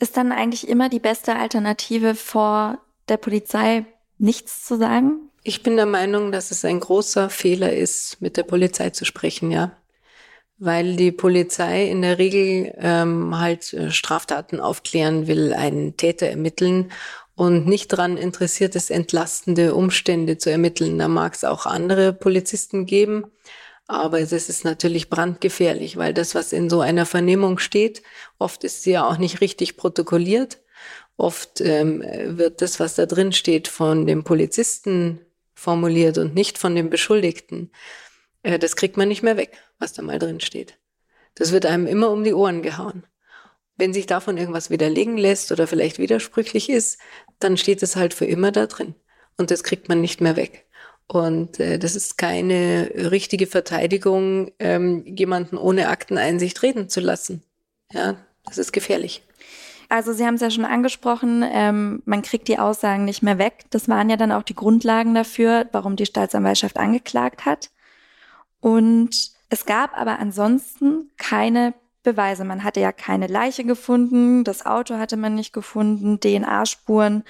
[0.00, 2.78] Ist dann eigentlich immer die beste Alternative vor
[3.08, 3.84] der Polizei
[4.18, 5.30] nichts zu sagen?
[5.44, 9.50] Ich bin der Meinung, dass es ein großer Fehler ist, mit der Polizei zu sprechen,
[9.50, 9.72] ja.
[10.58, 16.92] Weil die Polizei in der Regel ähm, halt äh, Straftaten aufklären will, einen Täter ermitteln
[17.34, 20.98] und nicht daran interessiert ist, entlastende Umstände zu ermitteln.
[20.98, 23.24] Da mag es auch andere Polizisten geben,
[23.86, 28.02] aber es ist natürlich brandgefährlich, weil das, was in so einer Vernehmung steht,
[28.38, 30.60] oft ist sie ja auch nicht richtig protokolliert.
[31.16, 35.20] Oft ähm, wird das, was da drin steht, von dem Polizisten
[35.54, 37.70] formuliert und nicht von dem Beschuldigten.
[38.42, 40.78] Äh, das kriegt man nicht mehr weg, was da mal drin steht.
[41.34, 43.04] Das wird einem immer um die Ohren gehauen.
[43.76, 46.98] Wenn sich davon irgendwas widerlegen lässt oder vielleicht widersprüchlich ist,
[47.38, 48.94] dann steht es halt für immer da drin.
[49.36, 50.66] Und das kriegt man nicht mehr weg.
[51.06, 57.42] Und äh, das ist keine richtige Verteidigung, ähm, jemanden ohne Akteneinsicht reden zu lassen.
[57.92, 59.22] Ja, das ist gefährlich.
[59.88, 63.66] Also Sie haben es ja schon angesprochen, ähm, man kriegt die Aussagen nicht mehr weg.
[63.70, 67.70] Das waren ja dann auch die Grundlagen dafür, warum die Staatsanwaltschaft angeklagt hat.
[68.60, 72.44] Und es gab aber ansonsten keine Beweise.
[72.44, 77.24] Man hatte ja keine Leiche gefunden, das Auto hatte man nicht gefunden, DNA-Spuren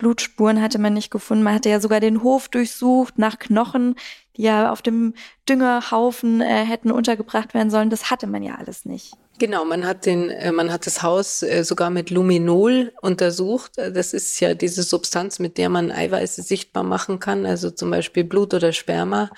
[0.00, 1.44] Blutspuren hatte man nicht gefunden.
[1.44, 3.96] Man hatte ja sogar den Hof durchsucht nach Knochen,
[4.36, 5.12] die ja auf dem
[5.46, 7.90] Düngerhaufen äh, hätten untergebracht werden sollen.
[7.90, 9.12] Das hatte man ja alles nicht.
[9.38, 13.72] Genau, man hat den, äh, man hat das Haus äh, sogar mit Luminol untersucht.
[13.76, 18.24] Das ist ja diese Substanz, mit der man Eiweiße sichtbar machen kann, also zum Beispiel
[18.24, 19.30] Blut oder Sperma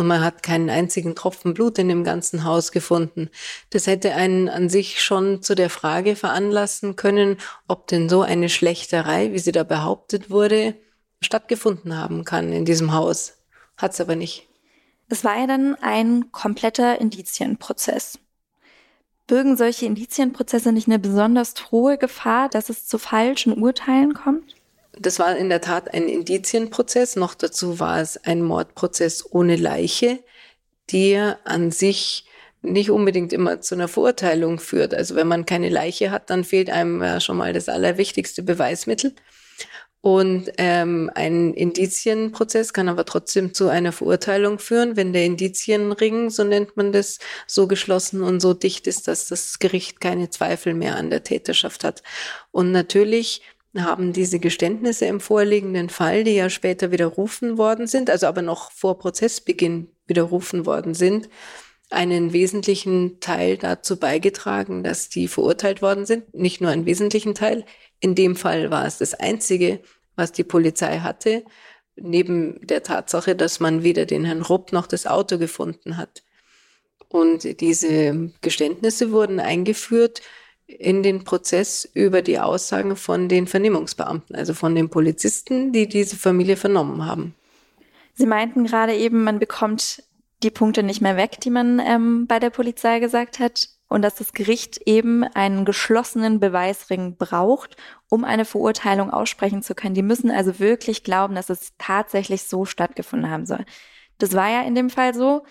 [0.00, 3.30] und man hat keinen einzigen Tropfen Blut in dem ganzen Haus gefunden.
[3.68, 7.36] Das hätte einen an sich schon zu der Frage veranlassen können,
[7.68, 10.74] ob denn so eine Schlächterei, wie sie da behauptet wurde,
[11.20, 13.34] stattgefunden haben kann in diesem Haus.
[13.76, 14.48] Hat es aber nicht.
[15.08, 18.18] Es war ja dann ein kompletter Indizienprozess.
[19.26, 24.56] Bürgen solche Indizienprozesse nicht eine besonders hohe Gefahr, dass es zu falschen Urteilen kommt?
[24.98, 27.16] Das war in der Tat ein Indizienprozess.
[27.16, 30.18] Noch dazu war es ein Mordprozess ohne Leiche,
[30.92, 32.24] der an sich
[32.62, 34.94] nicht unbedingt immer zu einer Verurteilung führt.
[34.94, 39.14] Also wenn man keine Leiche hat, dann fehlt einem ja schon mal das allerwichtigste Beweismittel.
[40.02, 46.42] Und ähm, ein Indizienprozess kann aber trotzdem zu einer Verurteilung führen, wenn der Indizienring, so
[46.42, 50.96] nennt man das, so geschlossen und so dicht ist, dass das Gericht keine Zweifel mehr
[50.96, 52.02] an der Täterschaft hat.
[52.50, 53.42] Und natürlich
[53.76, 58.72] haben diese Geständnisse im vorliegenden Fall, die ja später widerrufen worden sind, also aber noch
[58.72, 61.28] vor Prozessbeginn widerrufen worden sind,
[61.90, 66.34] einen wesentlichen Teil dazu beigetragen, dass die verurteilt worden sind.
[66.34, 67.64] Nicht nur einen wesentlichen Teil.
[68.00, 69.80] In dem Fall war es das Einzige,
[70.16, 71.44] was die Polizei hatte,
[71.96, 76.22] neben der Tatsache, dass man weder den Herrn Rupp noch das Auto gefunden hat.
[77.08, 80.22] Und diese Geständnisse wurden eingeführt
[80.78, 86.16] in den Prozess über die Aussagen von den Vernehmungsbeamten, also von den Polizisten, die diese
[86.16, 87.34] Familie vernommen haben.
[88.14, 90.02] Sie meinten gerade eben, man bekommt
[90.42, 94.14] die Punkte nicht mehr weg, die man ähm, bei der Polizei gesagt hat, und dass
[94.14, 97.76] das Gericht eben einen geschlossenen Beweisring braucht,
[98.08, 99.96] um eine Verurteilung aussprechen zu können.
[99.96, 103.64] Die müssen also wirklich glauben, dass es tatsächlich so stattgefunden haben soll.
[104.18, 105.42] Das war ja in dem Fall so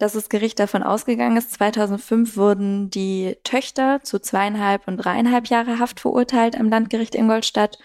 [0.00, 5.78] dass das Gericht davon ausgegangen ist, 2005 wurden die Töchter zu zweieinhalb und dreieinhalb Jahre
[5.78, 7.78] Haft verurteilt am Landgericht Ingolstadt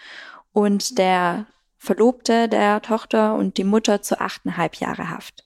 [0.53, 1.45] und der
[1.77, 5.43] Verlobte der Tochter und die Mutter zu achteinhalb Jahre Haft.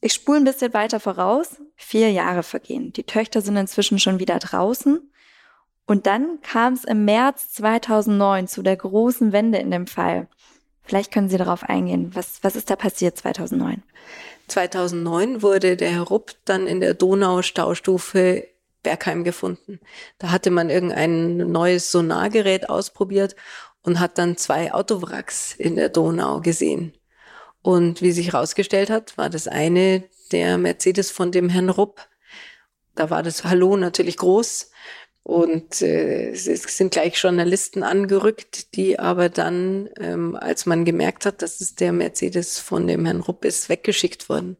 [0.00, 1.56] Ich spule ein bisschen weiter voraus.
[1.76, 2.92] Vier Jahre vergehen.
[2.92, 5.00] Die Töchter sind inzwischen schon wieder draußen.
[5.86, 10.26] Und dann kam es im März 2009 zu der großen Wende in dem Fall.
[10.82, 12.10] Vielleicht können Sie darauf eingehen.
[12.14, 13.82] Was, was ist da passiert 2009?
[14.48, 18.48] 2009 wurde der Herr Rupp dann in der Donau-Staustufe
[18.82, 19.80] Bergheim gefunden.
[20.18, 23.36] Da hatte man irgendein neues Sonargerät ausprobiert
[23.82, 26.92] und hat dann zwei Autowracks in der Donau gesehen.
[27.62, 32.06] Und wie sich herausgestellt hat, war das eine der Mercedes von dem Herrn Rupp.
[32.94, 34.70] Da war das Hallo natürlich groß.
[35.28, 41.42] Und äh, es sind gleich Journalisten angerückt, die aber dann, ähm, als man gemerkt hat,
[41.42, 44.56] dass es der Mercedes von dem Herrn Rupp ist, weggeschickt worden.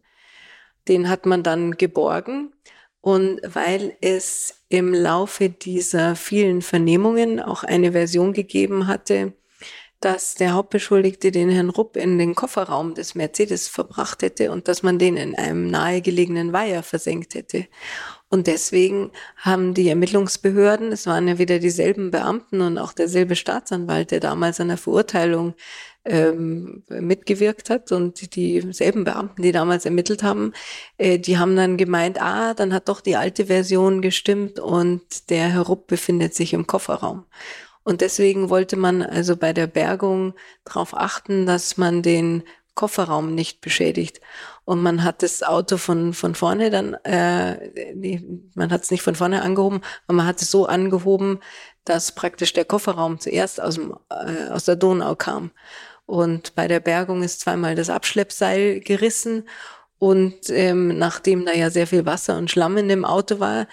[0.87, 2.53] Den hat man dann geborgen.
[3.01, 9.33] Und weil es im Laufe dieser vielen Vernehmungen auch eine Version gegeben hatte,
[10.01, 14.83] dass der Hauptbeschuldigte den Herrn Rupp in den Kofferraum des Mercedes verbracht hätte und dass
[14.83, 17.67] man den in einem nahegelegenen Weiher versenkt hätte.
[18.31, 24.11] Und deswegen haben die Ermittlungsbehörden, es waren ja wieder dieselben Beamten und auch derselbe Staatsanwalt,
[24.11, 25.55] der damals an der Verurteilung
[26.05, 30.53] ähm, mitgewirkt hat und dieselben Beamten, die damals ermittelt haben,
[30.99, 35.49] äh, die haben dann gemeint, ah, dann hat doch die alte Version gestimmt und der
[35.49, 37.25] Herr Rupp befindet sich im Kofferraum.
[37.89, 40.35] Und deswegen wollte man also bei der Bergung
[40.67, 42.43] darauf achten, dass man den
[42.75, 44.21] Kofferraum nicht beschädigt.
[44.67, 49.01] Und man hat das Auto von, von vorne dann, äh, die, man hat es nicht
[49.01, 51.41] von vorne angehoben, aber man hat es so angehoben,
[51.87, 55.51] dass praktisch der Kofferraum zuerst aus, dem, äh, aus der Donau kam.
[56.05, 59.49] Und bei der Bergung ist zweimal das Abschleppseil gerissen.
[59.99, 63.67] Und ähm, nachdem da ja sehr viel Wasser und Schlamm in dem Auto war,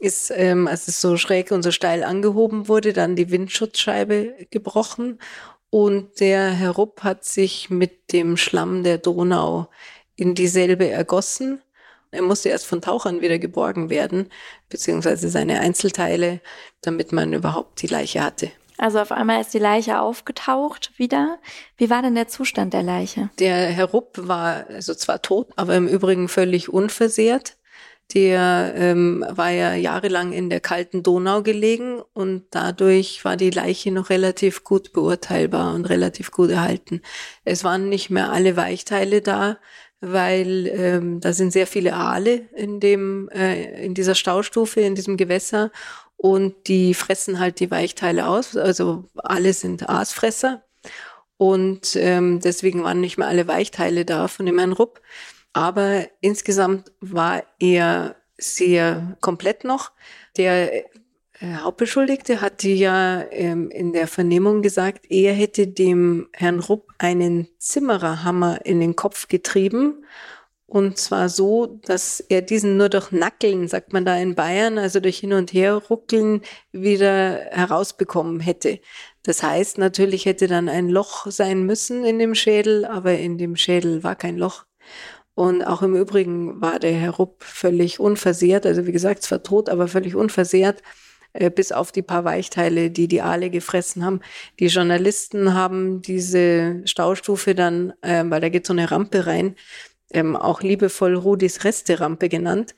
[0.00, 5.18] ist, ähm, als es so schräg und so steil angehoben wurde, dann die Windschutzscheibe gebrochen
[5.70, 9.68] und der Herr Rupp hat sich mit dem Schlamm der Donau
[10.16, 11.62] in dieselbe ergossen.
[12.10, 14.28] Er musste erst von Tauchern wieder geborgen werden,
[14.68, 16.40] beziehungsweise seine Einzelteile,
[16.80, 18.50] damit man überhaupt die Leiche hatte.
[18.78, 21.38] Also auf einmal ist die Leiche aufgetaucht wieder.
[21.76, 23.30] Wie war denn der Zustand der Leiche?
[23.38, 27.56] Der Herr Rupp war also zwar tot, aber im Übrigen völlig unversehrt.
[28.14, 33.92] Der ähm, war ja jahrelang in der kalten Donau gelegen und dadurch war die Leiche
[33.92, 37.02] noch relativ gut beurteilbar und relativ gut erhalten.
[37.44, 39.58] Es waren nicht mehr alle Weichteile da,
[40.00, 45.16] weil ähm, da sind sehr viele Aale in dem äh, in dieser Staustufe in diesem
[45.16, 45.70] Gewässer
[46.16, 48.56] und die fressen halt die Weichteile aus.
[48.56, 50.64] Also alle sind Aasfresser
[51.36, 55.00] und ähm, deswegen waren nicht mehr alle Weichteile da von dem Herrn Rupp.
[55.52, 59.92] Aber insgesamt war er sehr komplett noch.
[60.36, 60.84] Der äh,
[61.42, 68.64] Hauptbeschuldigte hatte ja ähm, in der Vernehmung gesagt, er hätte dem Herrn Rupp einen Zimmererhammer
[68.64, 70.04] in den Kopf getrieben.
[70.66, 75.00] Und zwar so, dass er diesen nur durch Nackeln, sagt man da in Bayern, also
[75.00, 78.78] durch Hin- und Herruckeln wieder herausbekommen hätte.
[79.24, 83.56] Das heißt, natürlich hätte dann ein Loch sein müssen in dem Schädel, aber in dem
[83.56, 84.64] Schädel war kein Loch.
[85.40, 88.66] Und auch im Übrigen war der Herr Rupp völlig unversehrt.
[88.66, 90.82] Also wie gesagt, zwar tot, aber völlig unversehrt,
[91.32, 94.20] äh, bis auf die paar Weichteile, die die Aale gefressen haben.
[94.58, 99.56] Die Journalisten haben diese Staustufe dann, äh, weil da geht so eine Rampe rein,
[100.12, 102.74] ähm, auch liebevoll Rudis Resterampe genannt.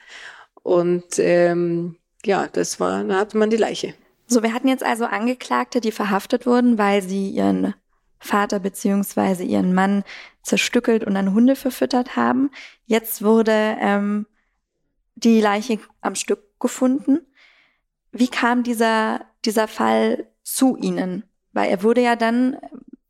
[0.62, 3.94] Und ähm, ja, das war, da hatte man die Leiche.
[4.28, 7.74] So, wir hatten jetzt also Angeklagte, die verhaftet wurden, weil sie ihren
[8.22, 10.04] Vater beziehungsweise ihren Mann
[10.42, 12.50] zerstückelt und an Hunde verfüttert haben.
[12.86, 14.26] Jetzt wurde ähm,
[15.14, 17.20] die Leiche am Stück gefunden.
[18.12, 21.24] Wie kam dieser, dieser Fall zu Ihnen?
[21.52, 22.56] Weil er wurde ja dann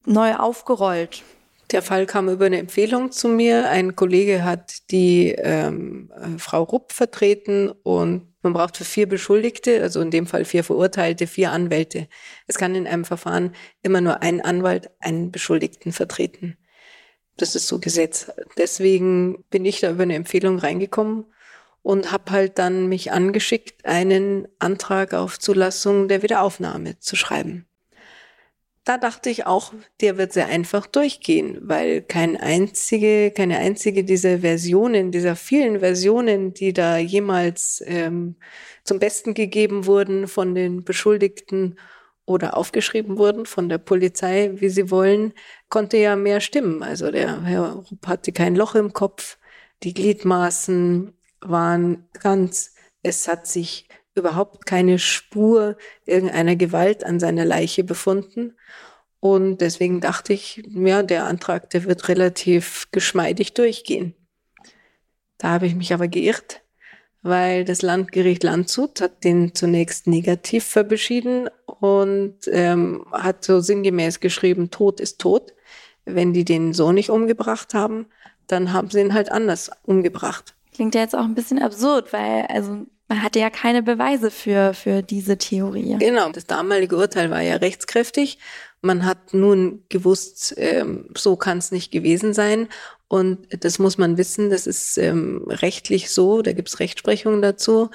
[0.05, 1.23] neu aufgerollt.
[1.71, 3.69] Der Fall kam über eine Empfehlung zu mir.
[3.69, 9.83] Ein Kollege hat die ähm, äh, Frau Rupp vertreten und man braucht für vier Beschuldigte,
[9.83, 12.09] also in dem Fall vier Verurteilte, vier Anwälte.
[12.47, 16.57] Es kann in einem Verfahren immer nur ein Anwalt einen Beschuldigten vertreten.
[17.37, 18.31] Das ist so Gesetz.
[18.59, 21.25] Deswegen bin ich da über eine Empfehlung reingekommen
[21.83, 27.67] und habe halt dann mich angeschickt, einen Antrag auf Zulassung der Wiederaufnahme zu schreiben
[28.85, 34.41] da dachte ich auch, der wird sehr einfach durchgehen, weil kein einzige, keine einzige dieser
[34.41, 38.37] Versionen, dieser vielen Versionen, die da jemals ähm,
[38.83, 41.79] zum Besten gegeben wurden von den Beschuldigten
[42.25, 45.33] oder aufgeschrieben wurden von der Polizei, wie sie wollen,
[45.69, 46.83] konnte ja mehr stimmen.
[46.83, 49.39] Also der Herr Rupp hatte kein Loch im Kopf,
[49.85, 57.85] die Gliedmaßen waren ganz, es hat sich überhaupt keine Spur irgendeiner Gewalt an seiner Leiche
[57.85, 58.57] befunden.
[59.21, 64.15] Und deswegen dachte ich, ja, der Antrag, der wird relativ geschmeidig durchgehen.
[65.39, 66.63] Da habe ich mich aber geirrt,
[67.23, 74.71] weil das Landgericht Landshut hat den zunächst negativ verbeschieden und ähm, hat so sinngemäß geschrieben,
[74.71, 75.55] Tod ist tot.
[76.05, 78.07] Wenn die den so nicht umgebracht haben,
[78.49, 80.55] dann haben sie ihn halt anders umgebracht.
[80.75, 84.75] Klingt ja jetzt auch ein bisschen absurd, weil also man hatte ja keine Beweise für,
[84.75, 85.97] für diese Theorie.
[85.99, 88.39] Genau, das damalige Urteil war ja rechtskräftig.
[88.81, 92.69] Man hat nun gewusst, ähm, so kann es nicht gewesen sein.
[93.09, 97.91] Und das muss man wissen, das ist ähm, rechtlich so, da gibt es Rechtsprechung dazu.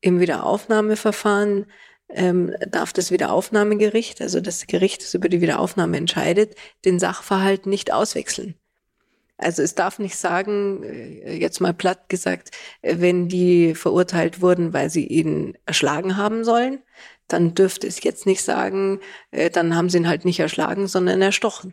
[0.00, 1.66] Im Wiederaufnahmeverfahren
[2.08, 7.92] ähm, darf das Wiederaufnahmegericht, also das Gericht, das über die Wiederaufnahme entscheidet, den Sachverhalt nicht
[7.92, 8.56] auswechseln.
[9.38, 12.50] Also es darf nicht sagen, äh, jetzt mal platt gesagt,
[12.82, 16.80] äh, wenn die verurteilt wurden, weil sie ihn erschlagen haben sollen,
[17.28, 21.22] dann dürfte es jetzt nicht sagen, äh, dann haben sie ihn halt nicht erschlagen, sondern
[21.22, 21.72] erstochen.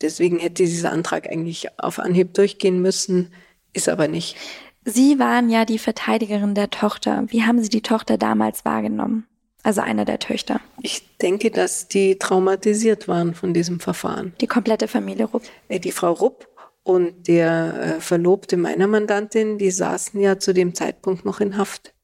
[0.00, 3.32] Deswegen hätte dieser Antrag eigentlich auf Anhieb durchgehen müssen,
[3.72, 4.36] ist aber nicht.
[4.84, 7.24] Sie waren ja die Verteidigerin der Tochter.
[7.28, 9.26] Wie haben Sie die Tochter damals wahrgenommen?
[9.64, 10.60] Also eine der Töchter.
[10.80, 14.32] Ich denke, dass die traumatisiert waren von diesem Verfahren.
[14.40, 15.42] Die komplette Familie Rupp.
[15.68, 16.46] Die Frau Rupp
[16.86, 21.94] und der äh, Verlobte meiner Mandantin, die saßen ja zu dem Zeitpunkt noch in Haft.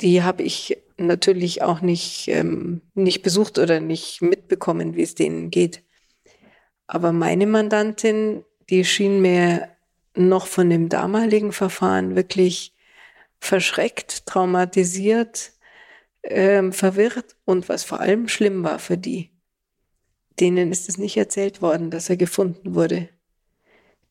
[0.00, 5.50] Die habe ich natürlich auch nicht, ähm, nicht besucht oder nicht mitbekommen, wie es denen
[5.50, 5.82] geht.
[6.86, 9.68] Aber meine Mandantin, die schien mir
[10.14, 12.72] noch von dem damaligen Verfahren wirklich
[13.38, 15.52] verschreckt, traumatisiert,
[16.22, 19.30] ähm, verwirrt und was vor allem schlimm war für die,
[20.40, 23.10] denen ist es nicht erzählt worden, dass er gefunden wurde.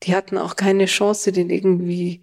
[0.04, 2.22] Die hatten auch keine Chance, den irgendwie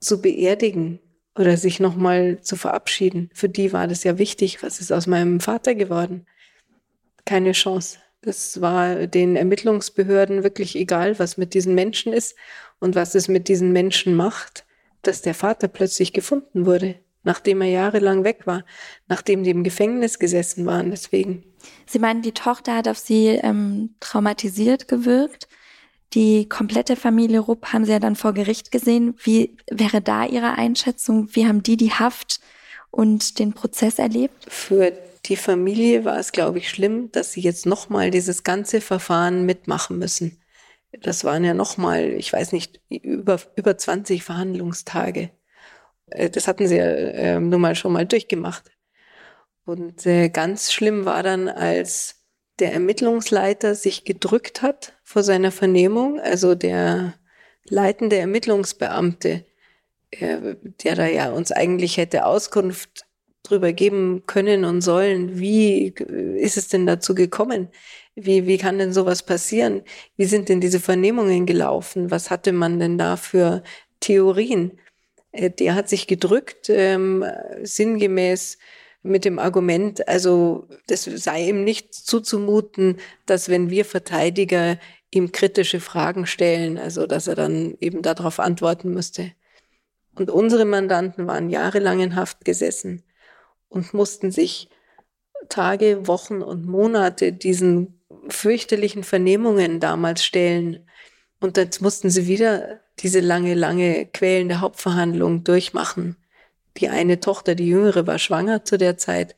[0.00, 1.00] zu beerdigen
[1.36, 3.30] oder sich nochmal zu verabschieden.
[3.32, 4.62] Für die war das ja wichtig.
[4.62, 6.26] Was ist aus meinem Vater geworden?
[7.24, 7.98] Keine Chance.
[8.20, 12.36] Das war den Ermittlungsbehörden wirklich egal, was mit diesen Menschen ist
[12.78, 14.64] und was es mit diesen Menschen macht,
[15.02, 18.64] dass der Vater plötzlich gefunden wurde nachdem er jahrelang weg war,
[19.08, 20.90] nachdem die im Gefängnis gesessen waren.
[20.90, 21.44] Deswegen.
[21.86, 25.48] Sie meinen, die Tochter hat auf Sie ähm, traumatisiert gewirkt.
[26.14, 29.14] Die komplette Familie Rupp haben Sie ja dann vor Gericht gesehen.
[29.22, 31.28] Wie wäre da Ihre Einschätzung?
[31.32, 32.40] Wie haben die die Haft
[32.90, 34.46] und den Prozess erlebt?
[34.48, 34.92] Für
[35.24, 39.98] die Familie war es, glaube ich, schlimm, dass sie jetzt nochmal dieses ganze Verfahren mitmachen
[39.98, 40.42] müssen.
[41.00, 45.30] Das waren ja nochmal, ich weiß nicht, über, über 20 Verhandlungstage.
[46.06, 48.70] Äh, das hatten sie ja äh, nun mal schon mal durchgemacht.
[49.64, 52.21] Und äh, ganz schlimm war dann, als
[52.62, 57.14] der Ermittlungsleiter sich gedrückt hat vor seiner Vernehmung, also der
[57.64, 59.44] leitende Ermittlungsbeamte,
[60.12, 63.04] äh, der da ja uns eigentlich hätte Auskunft
[63.42, 67.68] drüber geben können und sollen, wie ist es denn dazu gekommen?
[68.14, 69.82] Wie, wie kann denn sowas passieren?
[70.16, 72.12] Wie sind denn diese Vernehmungen gelaufen?
[72.12, 73.64] Was hatte man denn da für
[73.98, 74.78] Theorien?
[75.32, 77.24] Äh, der hat sich gedrückt, ähm,
[77.64, 78.58] sinngemäß
[79.02, 84.78] mit dem Argument, also das sei ihm nicht zuzumuten, dass wenn wir Verteidiger
[85.10, 89.32] ihm kritische Fragen stellen, also dass er dann eben darauf antworten müsste.
[90.14, 93.02] Und unsere Mandanten waren jahrelang in Haft gesessen
[93.68, 94.68] und mussten sich
[95.48, 100.88] Tage, Wochen und Monate diesen fürchterlichen Vernehmungen damals stellen.
[101.40, 106.16] Und jetzt mussten sie wieder diese lange, lange quälende Hauptverhandlung durchmachen.
[106.78, 109.36] Die eine Tochter, die jüngere, war schwanger zu der Zeit.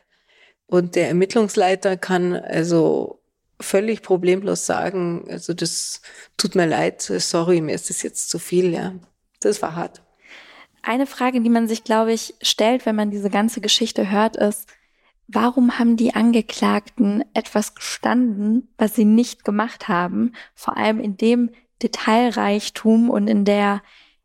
[0.66, 3.20] Und der Ermittlungsleiter kann also
[3.60, 6.00] völlig problemlos sagen, also das
[6.36, 8.94] tut mir leid, sorry, mir ist das jetzt zu viel, ja.
[9.40, 10.02] Das war hart.
[10.82, 14.68] Eine Frage, die man sich, glaube ich, stellt, wenn man diese ganze Geschichte hört, ist,
[15.28, 20.32] warum haben die Angeklagten etwas gestanden, was sie nicht gemacht haben?
[20.54, 21.50] Vor allem in dem
[21.82, 23.82] Detailreichtum und in der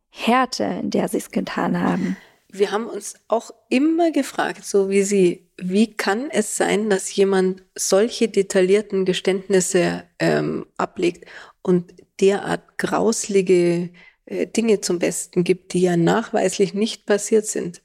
[0.09, 2.17] Härte, in der sie es getan haben.
[2.51, 7.63] Wir haben uns auch immer gefragt, so wie Sie, wie kann es sein, dass jemand
[7.75, 11.25] solche detaillierten Geständnisse ähm, ablegt
[11.61, 13.91] und derart grauslige
[14.25, 17.81] äh, Dinge zum Besten gibt, die ja nachweislich nicht passiert sind.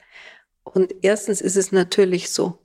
[0.62, 2.60] Und erstens ist es natürlich so,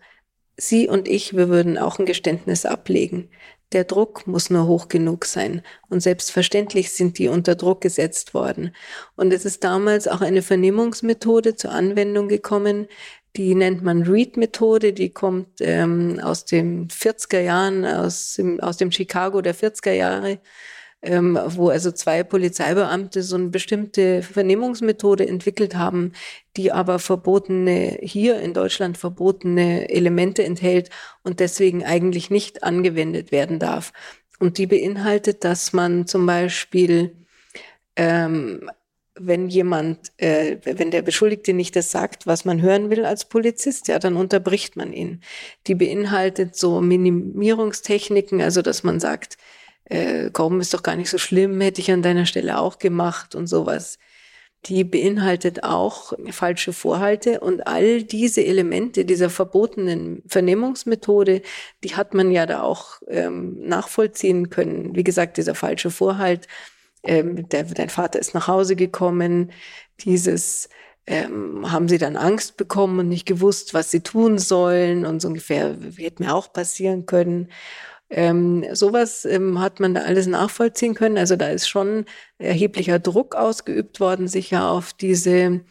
[0.57, 3.29] Sie und ich, wir würden auch ein Geständnis ablegen.
[3.71, 5.61] Der Druck muss nur hoch genug sein.
[5.89, 8.75] Und selbstverständlich sind die unter Druck gesetzt worden.
[9.15, 12.87] Und es ist damals auch eine Vernehmungsmethode zur Anwendung gekommen.
[13.35, 14.93] Die nennt man Read-Methode.
[14.93, 20.39] Die kommt ähm, aus den 40er Jahren, aus dem, aus dem Chicago der 40er Jahre
[21.01, 26.13] ähm, wo also zwei Polizeibeamte so eine bestimmte Vernehmungsmethode entwickelt haben,
[26.57, 30.89] die aber verbotene, hier in Deutschland verbotene Elemente enthält
[31.23, 33.93] und deswegen eigentlich nicht angewendet werden darf.
[34.39, 37.15] Und die beinhaltet, dass man zum Beispiel
[37.95, 38.69] ähm,
[39.19, 43.87] wenn jemand, äh, wenn der Beschuldigte nicht das sagt, was man hören will als Polizist,
[43.87, 45.21] ja, dann unterbricht man ihn.
[45.67, 49.37] Die beinhaltet so Minimierungstechniken, also dass man sagt,
[49.89, 53.35] äh, komm, ist doch gar nicht so schlimm, hätte ich an deiner Stelle auch gemacht
[53.35, 53.97] und sowas.
[54.65, 61.41] Die beinhaltet auch falsche Vorhalte und all diese Elemente dieser verbotenen Vernehmungsmethode,
[61.83, 64.95] die hat man ja da auch ähm, nachvollziehen können.
[64.95, 66.47] Wie gesagt, dieser falsche Vorhalt,
[67.03, 69.53] ähm, der, dein Vater ist nach Hause gekommen,
[70.01, 70.67] dieses
[71.07, 75.29] ähm, haben sie dann Angst bekommen und nicht gewusst, was sie tun sollen und so
[75.29, 77.49] ungefähr hätte mir auch passieren können.
[78.09, 81.17] Ähm, sowas ähm, hat man da alles nachvollziehen können.
[81.17, 82.05] Also da ist schon
[82.39, 85.61] erheblicher Druck ausgeübt worden, sicher auf diese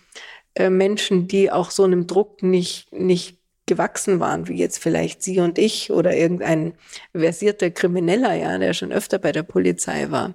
[0.55, 5.41] äh, Menschen, die auch so einem Druck nicht, nicht gewachsen waren, wie jetzt vielleicht Sie
[5.41, 6.75] und ich oder irgendein
[7.15, 10.35] versierter Krimineller, ja, der schon öfter bei der Polizei war.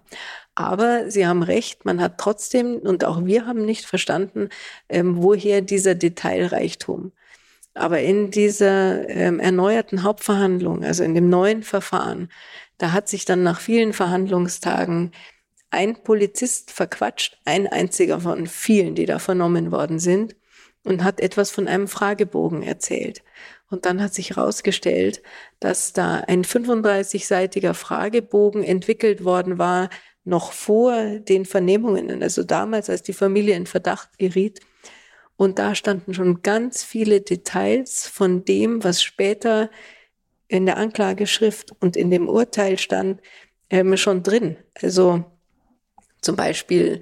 [0.55, 4.49] Aber Sie haben recht, man hat trotzdem, und auch wir haben nicht verstanden,
[4.87, 7.11] ähm, woher dieser Detailreichtum.
[7.73, 12.29] Aber in dieser ähm, erneuerten Hauptverhandlung, also in dem neuen Verfahren,
[12.77, 15.11] da hat sich dann nach vielen Verhandlungstagen
[15.71, 20.35] ein Polizist verquatscht, ein einziger von vielen, die da vernommen worden sind,
[20.83, 23.23] und hat etwas von einem Fragebogen erzählt.
[23.69, 25.23] Und dann hat sich herausgestellt,
[25.59, 29.89] dass da ein 35-seitiger Fragebogen entwickelt worden war,
[30.25, 34.59] noch vor den Vernehmungen, also damals, als die Familie in Verdacht geriet.
[35.43, 39.69] Und da standen schon ganz viele Details von dem, was später
[40.47, 43.21] in der Anklageschrift und in dem Urteil stand,
[43.69, 44.55] ähm, schon drin.
[44.81, 45.25] Also
[46.21, 47.01] zum Beispiel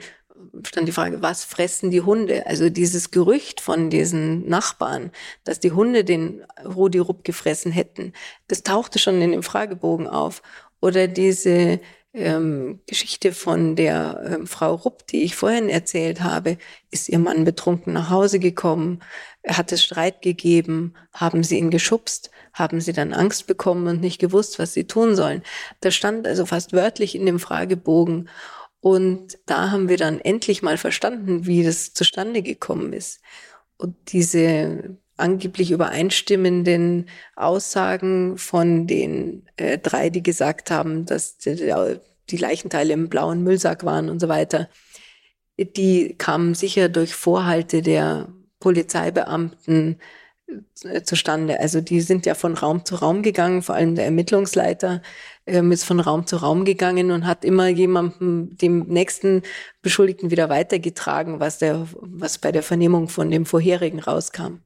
[0.65, 2.47] stand die Frage, was fressen die Hunde?
[2.47, 5.11] Also dieses Gerücht von diesen Nachbarn,
[5.43, 8.11] dass die Hunde den Rudi Rupp gefressen hätten,
[8.47, 10.41] das tauchte schon in dem Fragebogen auf.
[10.81, 11.79] Oder diese
[12.13, 16.57] ähm, Geschichte von der ähm, Frau Rupp, die ich vorhin erzählt habe.
[16.89, 19.01] Ist ihr Mann betrunken nach Hause gekommen?
[19.47, 20.93] Hat es Streit gegeben?
[21.13, 22.31] Haben sie ihn geschubst?
[22.53, 25.41] Haben sie dann Angst bekommen und nicht gewusst, was sie tun sollen?
[25.79, 28.29] Das stand also fast wörtlich in dem Fragebogen.
[28.81, 33.21] Und da haben wir dann endlich mal verstanden, wie das zustande gekommen ist.
[33.77, 41.55] Und diese angeblich übereinstimmenden Aussagen von den äh, drei, die gesagt haben, dass die,
[42.29, 44.69] die Leichenteile im blauen Müllsack waren und so weiter,
[45.57, 49.99] die kamen sicher durch Vorhalte der Polizeibeamten
[50.83, 51.59] äh, zustande.
[51.59, 55.01] Also die sind ja von Raum zu Raum gegangen, vor allem der Ermittlungsleiter
[55.45, 59.43] ähm, ist von Raum zu Raum gegangen und hat immer jemandem, dem nächsten
[59.81, 64.61] Beschuldigten wieder weitergetragen, was der, was bei der Vernehmung von dem vorherigen rauskam.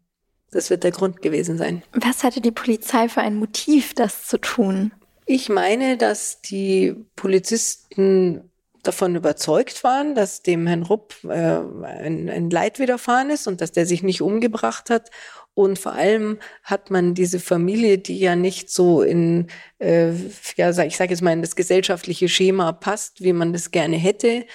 [0.56, 1.84] Das wird der Grund gewesen sein.
[1.92, 4.94] Was hatte die Polizei für ein Motiv, das zu tun?
[5.26, 8.50] Ich meine, dass die Polizisten
[8.82, 13.74] davon überzeugt waren, dass dem Herrn Rupp äh, ein, ein Leid widerfahren ist und dass
[13.74, 15.12] der sich nicht umgebracht hat.
[15.56, 19.48] Und vor allem hat man diese Familie, die ja nicht so in,
[19.80, 20.14] äh,
[20.56, 24.46] ja, ich sage jetzt mal, in das gesellschaftliche Schema passt, wie man das gerne hätte,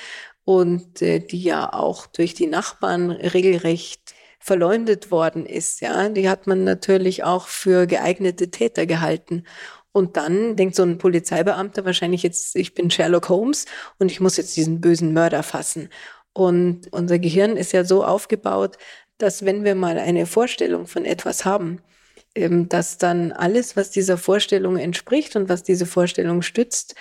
[0.44, 6.46] und äh, die ja auch durch die Nachbarn regelrecht verleumdet worden ist, ja, die hat
[6.46, 9.44] man natürlich auch für geeignete Täter gehalten.
[9.92, 13.66] Und dann denkt so ein Polizeibeamter wahrscheinlich jetzt, ich bin Sherlock Holmes
[13.98, 15.90] und ich muss jetzt diesen bösen Mörder fassen.
[16.32, 18.78] Und unser Gehirn ist ja so aufgebaut,
[19.18, 21.82] dass wenn wir mal eine Vorstellung von etwas haben,
[22.34, 26.94] ähm, dass dann alles, was dieser Vorstellung entspricht und was diese Vorstellung stützt,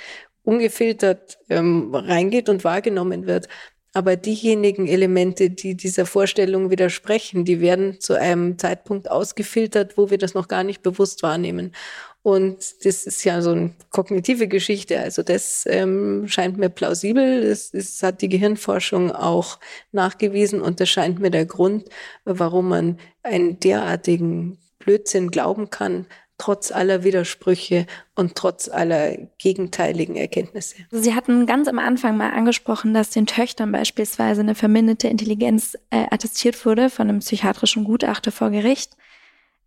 [0.44, 3.48] ungefiltert ähm, reingeht und wahrgenommen wird.
[3.94, 10.20] Aber diejenigen Elemente, die dieser Vorstellung widersprechen, die werden zu einem Zeitpunkt ausgefiltert, wo wir
[10.20, 11.74] das noch gar nicht bewusst wahrnehmen.
[12.22, 15.00] Und das ist ja so eine kognitive Geschichte.
[15.00, 17.48] Also das ähm, scheint mir plausibel.
[17.48, 19.58] Das, das hat die Gehirnforschung auch
[19.92, 20.62] nachgewiesen.
[20.62, 21.90] Und das scheint mir der Grund,
[22.26, 26.08] warum man einen derartigen Blödsinn glauben kann,
[26.40, 27.86] trotz aller Widersprüche
[28.16, 30.78] und trotz aller gegenteiligen Erkenntnisse.
[30.90, 36.06] Sie hatten ganz am Anfang mal angesprochen, dass den Töchtern beispielsweise eine verminderte Intelligenz äh,
[36.10, 38.98] attestiert wurde von einem psychiatrischen Gutachter vor Gericht.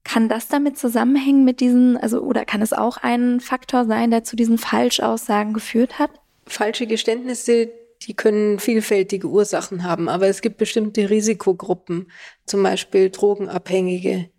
[0.02, 4.24] Kann das damit zusammenhängen mit diesen, also oder kann es auch ein Faktor sein, der
[4.24, 6.10] zu diesen Falschaussagen geführt hat?
[6.46, 7.70] Falsche Geständnisse,
[8.02, 12.10] die können vielfältige Ursachen haben, aber es gibt bestimmte Risikogruppen,
[12.46, 14.30] zum Beispiel drogenabhängige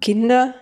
[0.00, 0.54] Kinder,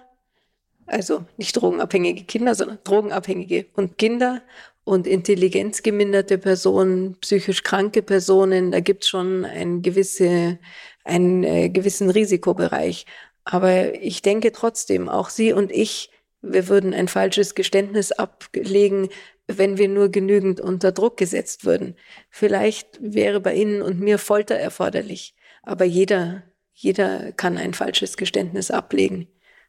[0.86, 4.42] also nicht drogenabhängige Kinder, sondern drogenabhängige und Kinder
[4.84, 10.58] und intelligenzgeminderte Personen, psychisch kranke Personen, da gibt es schon ein gewisse,
[11.04, 13.04] einen äh, gewissen Risikobereich.
[13.44, 16.10] Aber ich denke trotzdem, auch Sie und ich,
[16.40, 19.08] wir würden ein falsches Geständnis ablegen,
[19.48, 21.96] wenn wir nur genügend unter Druck gesetzt würden.
[22.30, 28.70] Vielleicht wäre bei Ihnen und mir Folter erforderlich, aber jeder, jeder kann ein falsches Geständnis
[28.70, 29.28] ablegen,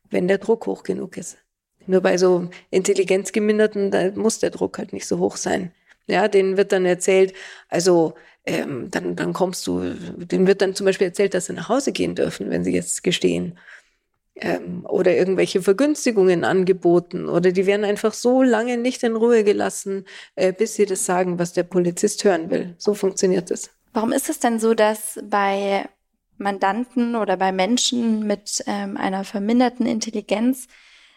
[0.10, 1.38] wenn der Druck hoch genug ist.
[1.86, 5.72] Nur bei so Intelligenzgeminderten, da muss der Druck halt nicht so hoch sein.
[6.08, 7.34] Ja, denen wird dann erzählt,
[7.70, 8.14] also
[8.46, 11.92] ähm, dann, dann kommst du, denen wird dann zum Beispiel erzählt, dass sie nach Hause
[11.92, 13.58] gehen dürfen, wenn sie jetzt gestehen.
[14.36, 20.06] Ähm, oder irgendwelche Vergünstigungen angeboten oder die werden einfach so lange nicht in Ruhe gelassen,
[20.36, 22.76] äh, bis sie das sagen, was der Polizist hören will.
[22.78, 23.72] So funktioniert es.
[23.94, 25.90] Warum ist es denn so, dass bei
[26.38, 30.68] Mandanten oder bei Menschen mit ähm, einer verminderten Intelligenz,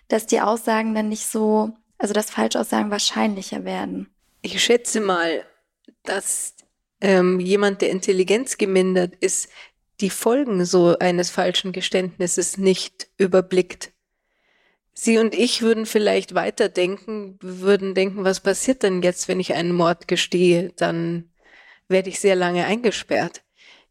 [0.09, 4.09] dass die Aussagen dann nicht so, also dass Falschaussagen wahrscheinlicher werden?
[4.43, 5.45] Ich schätze mal,
[6.03, 6.55] dass
[7.01, 9.49] ähm, jemand, der Intelligenz gemindert ist,
[10.01, 13.93] die Folgen so eines falschen Geständnisses nicht überblickt.
[14.93, 19.73] Sie und ich würden vielleicht weiterdenken, würden denken, was passiert denn jetzt, wenn ich einen
[19.73, 20.73] Mord gestehe?
[20.77, 21.31] Dann
[21.89, 23.43] werde ich sehr lange eingesperrt.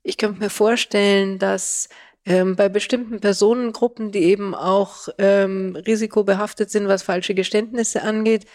[0.03, 1.89] Ich könnte mir vorstellen, dass
[2.25, 8.45] ähm, bei bestimmten Personengruppen, die eben auch ähm, risikobehaftet sind, was falsche Geständnisse angeht,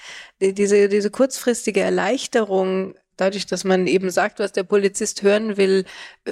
[0.40, 5.84] die, diese, diese kurzfristige Erleichterung dadurch, dass man eben sagt, was der Polizist hören will,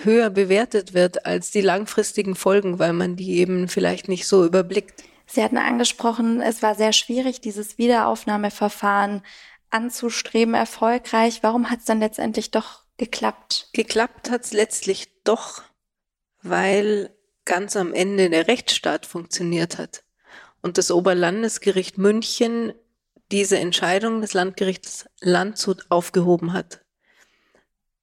[0.03, 5.05] höher bewertet wird als die langfristigen Folgen, weil man die eben vielleicht nicht so überblickt.
[5.27, 9.23] Sie hatten angesprochen, es war sehr schwierig, dieses Wiederaufnahmeverfahren
[9.71, 11.43] anzustreben, erfolgreich.
[11.43, 13.69] Warum hat es dann letztendlich doch geklappt?
[13.73, 15.63] Geklappt hat es letztlich doch,
[16.43, 20.05] weil ganz am Ende der Rechtsstaat funktioniert hat
[20.61, 22.73] und das Oberlandesgericht München
[23.31, 26.83] diese Entscheidung des Landgerichts Landshut aufgehoben hat.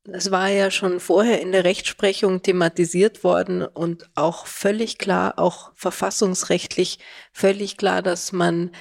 [0.04, 5.72] Das war ja schon vorher in der Rechtsprechung thematisiert worden und auch völlig klar, auch
[5.76, 7.00] verfassungsrechtlich
[7.32, 8.72] völlig klar, dass man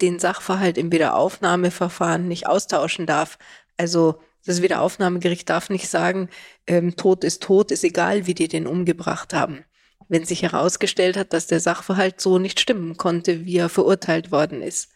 [0.00, 3.38] den Sachverhalt im Wiederaufnahmeverfahren nicht austauschen darf.
[3.76, 6.28] Also das Wiederaufnahmegericht darf nicht sagen,
[6.66, 9.64] ähm, Tod ist tot, ist egal, wie die den umgebracht haben.
[10.08, 14.62] Wenn sich herausgestellt hat, dass der Sachverhalt so nicht stimmen konnte, wie er verurteilt worden
[14.62, 14.90] ist.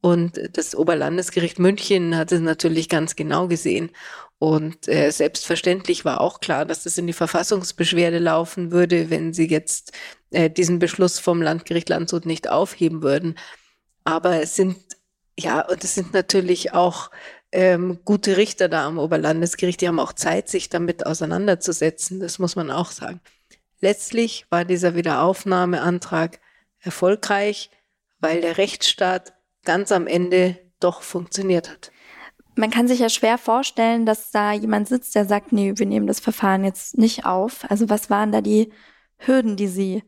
[0.00, 3.90] Und das Oberlandesgericht München hat es natürlich ganz genau gesehen.
[4.38, 9.48] Und äh, selbstverständlich war auch klar, dass das in die Verfassungsbeschwerde laufen würde, wenn sie
[9.48, 9.92] jetzt
[10.30, 13.36] äh, diesen Beschluss vom Landgericht Landshut nicht aufheben würden.
[14.04, 14.76] Aber es sind,
[15.36, 17.10] ja, und es sind natürlich auch
[17.52, 22.20] ähm, gute Richter da am Oberlandesgericht, die haben auch Zeit, sich damit auseinanderzusetzen.
[22.20, 23.20] Das muss man auch sagen.
[23.80, 26.40] Letztlich war dieser Wiederaufnahmeantrag
[26.80, 27.70] erfolgreich,
[28.20, 29.34] weil der Rechtsstaat
[29.64, 31.92] ganz am Ende doch funktioniert hat.
[32.56, 36.08] Man kann sich ja schwer vorstellen, dass da jemand sitzt, der sagt, nee, wir nehmen
[36.08, 37.64] das Verfahren jetzt nicht auf.
[37.70, 38.72] Also was waren da die
[39.16, 40.02] Hürden, die Sie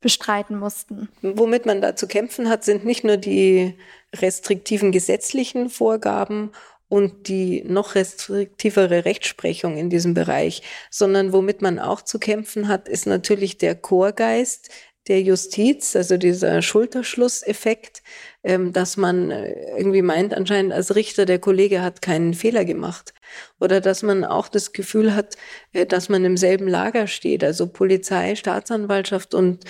[0.00, 1.08] bestreiten mussten?
[1.22, 3.76] Womit man da zu kämpfen hat, sind nicht nur die
[4.14, 6.52] restriktiven gesetzlichen Vorgaben
[6.88, 12.88] und die noch restriktivere Rechtsprechung in diesem Bereich, sondern womit man auch zu kämpfen hat,
[12.88, 14.70] ist natürlich der Chorgeist,
[15.08, 18.02] der Justiz, also dieser Schulterschlusseffekt,
[18.44, 23.14] ähm, dass man äh, irgendwie meint, anscheinend als Richter, der Kollege hat keinen Fehler gemacht.
[23.58, 25.36] Oder dass man auch das Gefühl hat,
[25.72, 27.42] äh, dass man im selben Lager steht.
[27.42, 29.64] Also Polizei, Staatsanwaltschaft und,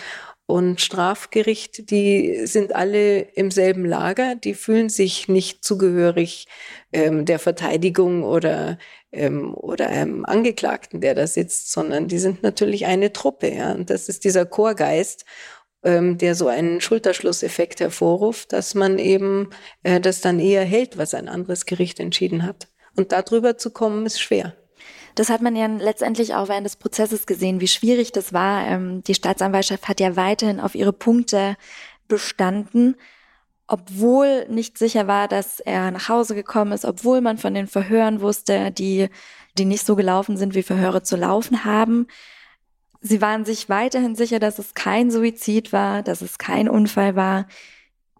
[0.48, 6.48] und Strafgericht, die sind alle im selben Lager, die fühlen sich nicht zugehörig
[6.90, 8.78] ähm, der Verteidigung oder
[9.12, 13.54] ähm, oder einem Angeklagten, der da sitzt, sondern die sind natürlich eine Truppe.
[13.54, 13.72] Ja?
[13.72, 15.26] Und das ist dieser Chorgeist,
[15.82, 19.50] ähm, der so einen Schulterschlusseffekt hervorruft, dass man eben
[19.82, 22.68] äh, das dann eher hält, was ein anderes Gericht entschieden hat.
[22.96, 24.56] Und darüber zu kommen, ist schwer.
[25.18, 28.66] Das hat man ja letztendlich auch während des Prozesses gesehen, wie schwierig das war.
[28.66, 31.56] Ähm, die Staatsanwaltschaft hat ja weiterhin auf ihre Punkte
[32.06, 32.96] bestanden
[33.68, 38.22] obwohl nicht sicher war, dass er nach Hause gekommen ist, obwohl man von den Verhören
[38.22, 39.10] wusste, die,
[39.58, 42.06] die nicht so gelaufen sind, wie Verhöre zu laufen haben.
[43.02, 47.46] Sie waren sich weiterhin sicher, dass es kein Suizid war, dass es kein Unfall war.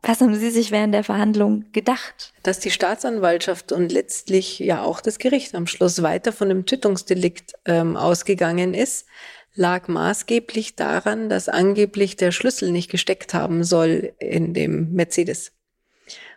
[0.03, 2.33] Was haben Sie sich während der Verhandlung gedacht?
[2.43, 7.55] Dass die Staatsanwaltschaft und letztlich ja auch das Gericht am Schluss weiter von dem Tötungsdelikt
[7.65, 9.07] ähm, ausgegangen ist,
[9.55, 15.53] lag maßgeblich daran, dass angeblich der Schlüssel nicht gesteckt haben soll in dem Mercedes.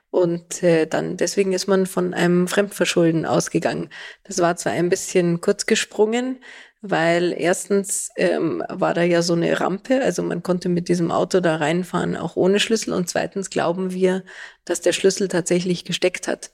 [0.10, 3.90] Und äh, dann deswegen ist man von einem Fremdverschulden ausgegangen.
[4.26, 6.40] Das war zwar ein bisschen kurz gesprungen,
[6.82, 11.40] weil erstens ähm, war da ja so eine Rampe, also man konnte mit diesem Auto
[11.40, 12.94] da reinfahren, auch ohne Schlüssel.
[12.94, 14.24] Und zweitens glauben wir,
[14.66, 16.52] dass der Schlüssel tatsächlich gesteckt hat.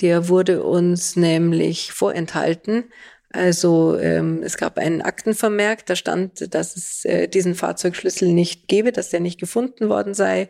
[0.00, 2.84] Der wurde uns nämlich vorenthalten
[3.30, 8.90] also ähm, es gab einen Aktenvermerk, da stand, dass es äh, diesen Fahrzeugschlüssel nicht gebe,
[8.90, 10.48] dass der nicht gefunden worden sei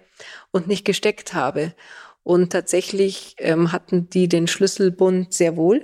[0.53, 1.75] und nicht gesteckt habe.
[2.23, 5.83] Und tatsächlich ähm, hatten die den Schlüsselbund sehr wohl,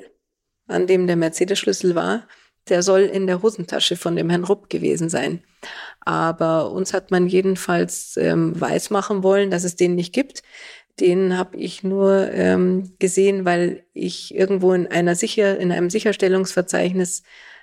[0.69, 2.29] an dem der Mercedes-Schlüssel war.
[2.69, 5.43] Der soll in der Hosentasche von dem Herrn Rupp gewesen sein.
[6.01, 10.43] Aber uns hat man jedenfalls ähm, weismachen wollen, dass es den nicht gibt
[11.01, 17.23] den habe ich nur ähm, gesehen, weil ich irgendwo in einer sicher in einem Sicherstellungsverzeichnis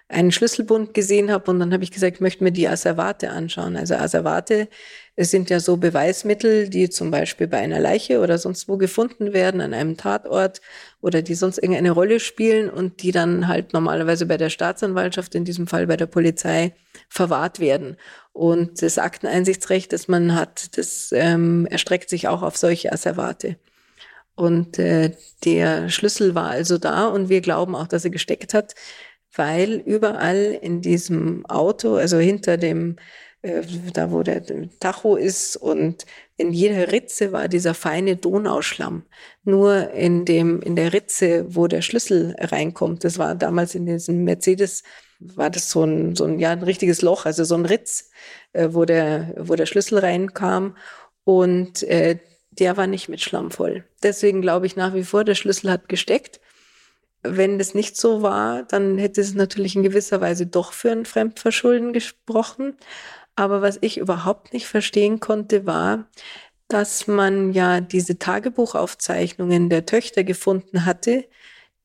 [0.10, 3.78] einen Schlüsselbund gesehen habe und dann habe ich gesagt, ich möchte mir die Asservate anschauen.
[3.78, 4.68] Also Asservate
[5.16, 9.34] es sind ja so Beweismittel, die zum Beispiel bei einer Leiche oder sonst wo gefunden
[9.34, 10.62] werden, an einem Tatort
[11.02, 15.44] oder die sonst irgendeine Rolle spielen und die dann halt normalerweise bei der Staatsanwaltschaft, in
[15.46, 16.74] diesem Fall bei der Polizei,
[17.10, 17.98] verwahrt werden.
[18.32, 23.58] Und das Akteneinsichtsrecht, das man hat, das ähm, erstreckt sich auch auf solche Asservate.
[24.36, 25.12] Und äh,
[25.44, 28.76] der Schlüssel war also da und wir glauben auch, dass er gesteckt hat,
[29.36, 32.96] weil überall in diesem Auto, also hinter dem
[33.42, 33.62] äh,
[33.94, 34.44] da wo der
[34.80, 36.06] Tacho ist und
[36.38, 39.04] in jeder Ritze war dieser feine Donauschlamm.
[39.44, 44.24] Nur in dem, in der Ritze, wo der Schlüssel reinkommt, das war damals in diesem
[44.24, 44.84] Mercedes,
[45.20, 48.10] war das so ein, so ein, ja, ein richtiges Loch, also so ein Ritz,
[48.54, 50.76] äh, wo der, wo der Schlüssel reinkam
[51.24, 52.18] und äh,
[52.52, 53.86] der war nicht mit Schlamm voll.
[54.04, 56.42] Deswegen glaube ich nach wie vor, der Schlüssel hat gesteckt.
[57.24, 61.06] Wenn das nicht so war, dann hätte es natürlich in gewisser Weise doch für ein
[61.06, 62.76] Fremdverschulden gesprochen.
[63.36, 66.08] Aber was ich überhaupt nicht verstehen konnte, war,
[66.68, 71.26] dass man ja diese Tagebuchaufzeichnungen der Töchter gefunden hatte,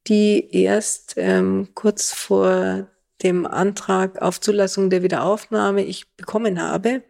[0.07, 2.89] die erst ähm, kurz vor
[3.23, 7.03] dem Antrag auf Zulassung der Wiederaufnahme ich bekommen habe,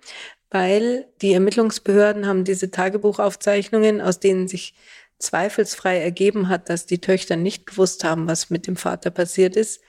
[0.50, 4.74] weil die Ermittlungsbehörden haben diese Tagebuchaufzeichnungen, aus denen sich
[5.18, 9.80] zweifelsfrei ergeben hat, dass die Töchter nicht gewusst haben, was mit dem Vater passiert ist,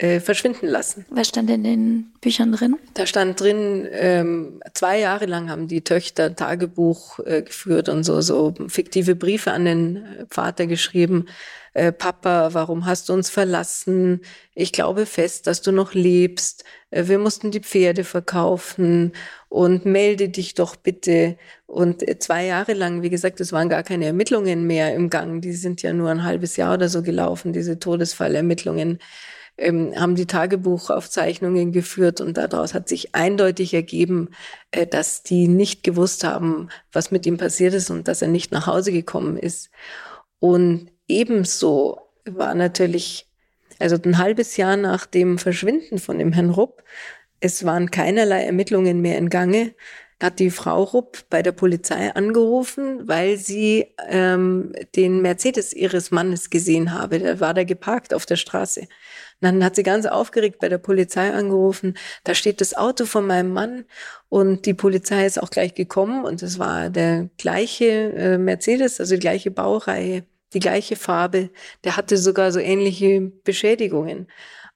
[0.00, 1.04] äh, verschwinden lassen.
[1.10, 2.76] Was stand in den Büchern drin?
[2.94, 8.22] Da stand drin, ähm, zwei Jahre lang haben die Töchter Tagebuch äh, geführt und so,
[8.22, 11.26] so fiktive Briefe an den Vater geschrieben.
[11.74, 14.22] Äh, Papa, warum hast du uns verlassen?
[14.54, 16.64] Ich glaube fest, dass du noch lebst.
[16.90, 19.12] Äh, wir mussten die Pferde verkaufen
[19.50, 21.36] und melde dich doch bitte.
[21.66, 25.42] Und äh, zwei Jahre lang, wie gesagt, es waren gar keine Ermittlungen mehr im Gang.
[25.42, 28.98] Die sind ja nur ein halbes Jahr oder so gelaufen, diese Todesfallermittlungen
[29.60, 34.30] ähm, haben die Tagebuchaufzeichnungen geführt und daraus hat sich eindeutig ergeben,
[34.70, 38.52] äh, dass die nicht gewusst haben, was mit ihm passiert ist und dass er nicht
[38.52, 39.70] nach Hause gekommen ist.
[40.38, 43.26] Und ebenso war natürlich,
[43.78, 46.82] also ein halbes Jahr nach dem Verschwinden von dem Herrn Rupp,
[47.40, 49.74] es waren keinerlei Ermittlungen mehr in Gange,
[50.22, 56.50] hat die Frau Rupp bei der Polizei angerufen, weil sie ähm, den Mercedes ihres Mannes
[56.50, 57.18] gesehen habe.
[57.18, 58.86] Der war da geparkt auf der Straße.
[59.40, 61.96] Dann hat sie ganz aufgeregt bei der Polizei angerufen.
[62.24, 63.84] Da steht das Auto von meinem Mann
[64.28, 69.14] und die Polizei ist auch gleich gekommen und es war der gleiche äh, Mercedes, also
[69.14, 71.50] die gleiche Baureihe die gleiche Farbe,
[71.84, 74.26] der hatte sogar so ähnliche Beschädigungen.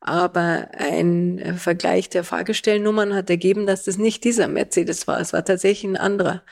[0.00, 5.18] Aber ein äh, Vergleich der Fahrgestellnummern hat ergeben, dass das nicht dieser Mercedes war.
[5.18, 6.42] Es war tatsächlich ein anderer.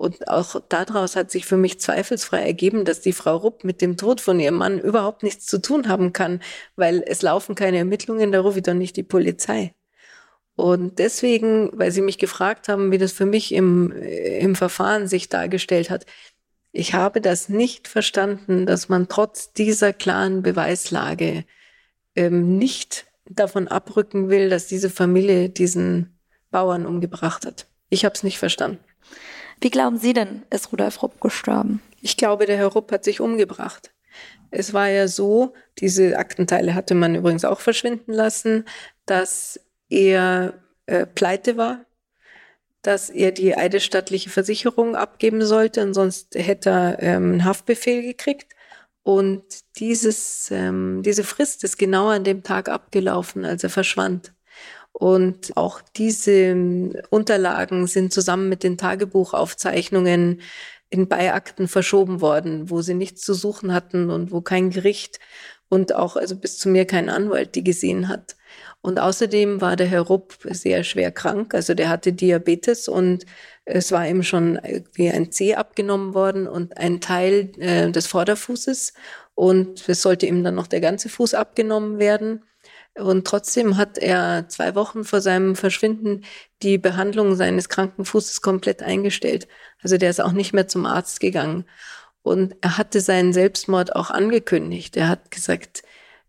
[0.00, 3.98] Und auch daraus hat sich für mich zweifelsfrei ergeben, dass die Frau Rupp mit dem
[3.98, 6.40] Tod von ihrem Mann überhaupt nichts zu tun haben kann,
[6.74, 9.74] weil es laufen keine Ermittlungen, da rufe ich doch nicht die Polizei.
[10.56, 15.06] Und deswegen, weil Sie mich gefragt haben, wie das für mich im, äh, im Verfahren
[15.06, 16.06] sich dargestellt hat,
[16.72, 21.44] ich habe das nicht verstanden, dass man trotz dieser klaren Beweislage
[22.16, 26.18] ähm, nicht davon abrücken will, dass diese Familie diesen
[26.50, 27.66] Bauern umgebracht hat.
[27.90, 28.78] Ich habe es nicht verstanden.
[29.60, 31.82] Wie glauben Sie denn, ist Rudolf Rupp gestorben?
[32.00, 33.92] Ich glaube, der Herr Rupp hat sich umgebracht.
[34.50, 38.64] Es war ja so, diese Aktenteile hatte man übrigens auch verschwinden lassen,
[39.06, 40.54] dass er
[40.86, 41.84] äh, pleite war,
[42.82, 48.54] dass er die eidesstattliche Versicherung abgeben sollte, ansonsten hätte er ähm, einen Haftbefehl gekriegt.
[49.02, 49.42] Und
[49.78, 54.32] dieses, ähm, diese Frist ist genau an dem Tag abgelaufen, als er verschwand.
[54.92, 60.40] Und auch diese ähm, Unterlagen sind zusammen mit den Tagebuchaufzeichnungen
[60.90, 65.20] in Beiakten verschoben worden, wo sie nichts zu suchen hatten und wo kein Gericht
[65.68, 68.36] und auch also bis zu mir kein Anwalt die gesehen hat.
[68.82, 73.24] Und außerdem war der Herr Rupp sehr schwer krank, also der hatte Diabetes und
[73.64, 74.58] es war ihm schon
[74.94, 78.94] wie ein Zeh abgenommen worden und ein Teil äh, des Vorderfußes
[79.34, 82.42] und es sollte ihm dann noch der ganze Fuß abgenommen werden.
[82.98, 86.24] Und trotzdem hat er zwei Wochen vor seinem Verschwinden
[86.62, 89.48] die Behandlung seines kranken Fußes komplett eingestellt.
[89.82, 91.64] Also der ist auch nicht mehr zum Arzt gegangen.
[92.22, 94.96] Und er hatte seinen Selbstmord auch angekündigt.
[94.96, 95.82] Er hat gesagt,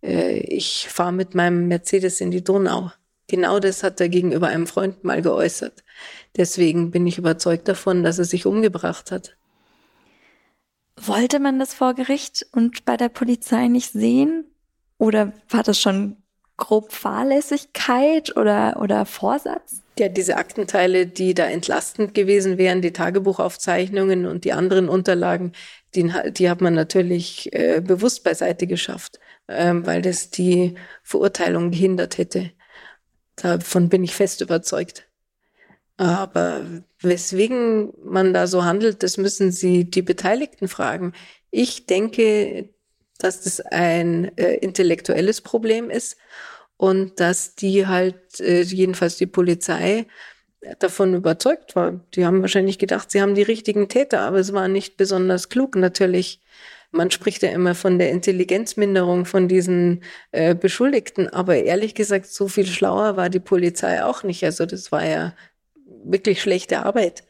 [0.03, 2.91] äh, ich fahre mit meinem Mercedes in die Donau.
[3.27, 5.83] Genau das hat er gegenüber einem Freund mal geäußert.
[6.37, 9.35] Deswegen bin ich überzeugt davon, dass er sich umgebracht hat.
[10.97, 14.45] Wollte man das vor Gericht und bei der Polizei nicht sehen?
[14.97, 16.17] Oder war das schon
[16.61, 19.81] grob Fahrlässigkeit oder, oder Vorsatz?
[19.99, 25.51] Ja, diese Aktenteile, die da entlastend gewesen wären, die Tagebuchaufzeichnungen und die anderen Unterlagen,
[25.93, 29.19] die, die hat man natürlich äh, bewusst beiseite geschafft
[29.51, 32.51] ähm, weil das die Verurteilung gehindert hätte.
[33.35, 35.07] Davon bin ich fest überzeugt.
[35.97, 36.61] Aber
[37.01, 41.13] weswegen man da so handelt, das müssen Sie die Beteiligten fragen.
[41.51, 42.69] Ich denke,
[43.19, 46.17] dass das ein äh, intellektuelles Problem ist
[46.81, 50.07] und dass die halt, äh, jedenfalls die Polizei,
[50.79, 52.01] davon überzeugt war.
[52.15, 55.75] Die haben wahrscheinlich gedacht, sie haben die richtigen Täter, aber es war nicht besonders klug,
[55.75, 56.41] natürlich
[56.91, 62.47] man spricht ja immer von der Intelligenzminderung von diesen äh, Beschuldigten, aber ehrlich gesagt, so
[62.47, 64.43] viel schlauer war die Polizei auch nicht.
[64.43, 65.33] Also das war ja
[66.03, 67.23] wirklich schlechte Arbeit.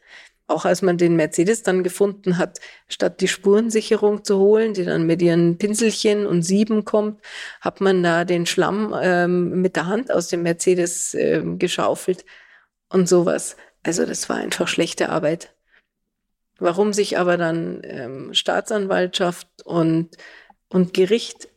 [0.48, 5.06] Auch als man den Mercedes dann gefunden hat, statt die Spurensicherung zu holen, die dann
[5.06, 7.20] mit ihren Pinselchen und Sieben kommt,
[7.60, 12.24] hat man da den Schlamm ähm, mit der Hand aus dem Mercedes ähm, geschaufelt
[12.88, 13.56] und sowas.
[13.82, 15.54] Also das war einfach schlechte Arbeit.
[16.58, 20.16] Warum sich aber dann ähm, Staatsanwaltschaft und,
[20.68, 21.48] und Gericht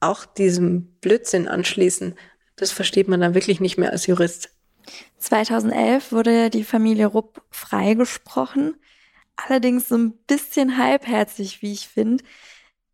[0.00, 2.14] auch diesem Blödsinn anschließen,
[2.56, 4.50] das versteht man dann wirklich nicht mehr als Jurist.
[5.18, 8.76] 2011 wurde die Familie Rupp freigesprochen,
[9.36, 12.24] allerdings so ein bisschen halbherzig, wie ich finde.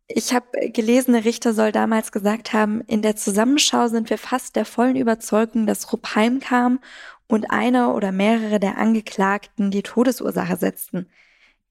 [0.07, 4.55] Ich habe gelesen, der Richter soll damals gesagt haben, in der Zusammenschau sind wir fast
[4.55, 6.79] der vollen Überzeugung, dass Rupp heimkam
[7.27, 11.07] und einer oder mehrere der Angeklagten die Todesursache setzten.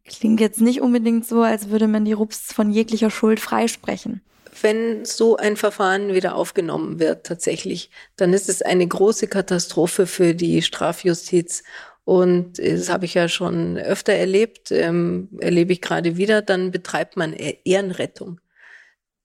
[0.04, 4.22] Klingt jetzt nicht unbedingt so, als würde man die Rupps von jeglicher Schuld freisprechen.
[4.62, 10.34] Wenn so ein Verfahren wieder aufgenommen wird, tatsächlich, dann ist es eine große Katastrophe für
[10.34, 11.62] die Strafjustiz.
[12.04, 17.16] Und das habe ich ja schon öfter erlebt, ähm, erlebe ich gerade wieder, dann betreibt
[17.16, 18.40] man e-, Ehrenrettung.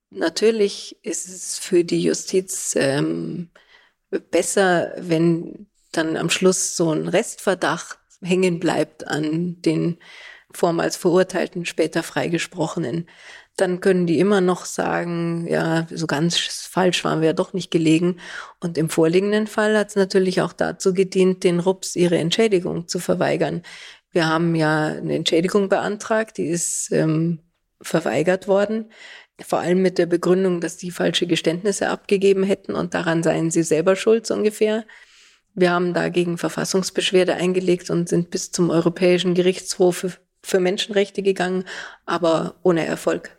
[0.10, 3.50] Natürlich ist es für die Justiz ähm,
[4.32, 9.98] besser, wenn dann am Schluss so ein Restverdacht hängen bleibt an den
[10.52, 13.08] vormals Verurteilten, später Freigesprochenen,
[13.56, 17.70] dann können die immer noch sagen, ja, so ganz falsch waren wir ja doch nicht
[17.70, 18.20] gelegen.
[18.60, 23.00] Und im vorliegenden Fall hat es natürlich auch dazu gedient, den Rups ihre Entschädigung zu
[23.00, 23.62] verweigern.
[24.12, 27.40] Wir haben ja eine Entschädigung beantragt, die ist ähm,
[27.82, 28.92] verweigert worden,
[29.42, 33.64] vor allem mit der Begründung, dass die falsche Geständnisse abgegeben hätten und daran seien sie
[33.64, 34.86] selber schuld so ungefähr.
[35.56, 41.66] Wir haben dagegen Verfassungsbeschwerde eingelegt und sind bis zum Europäischen Gerichtshof für Menschenrechte gegangen,
[42.06, 43.36] aber ohne Erfolg.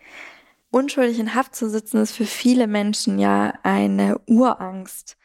[0.75, 5.17] Unschuldig in Haft zu sitzen ist für viele Menschen ja eine Urangst.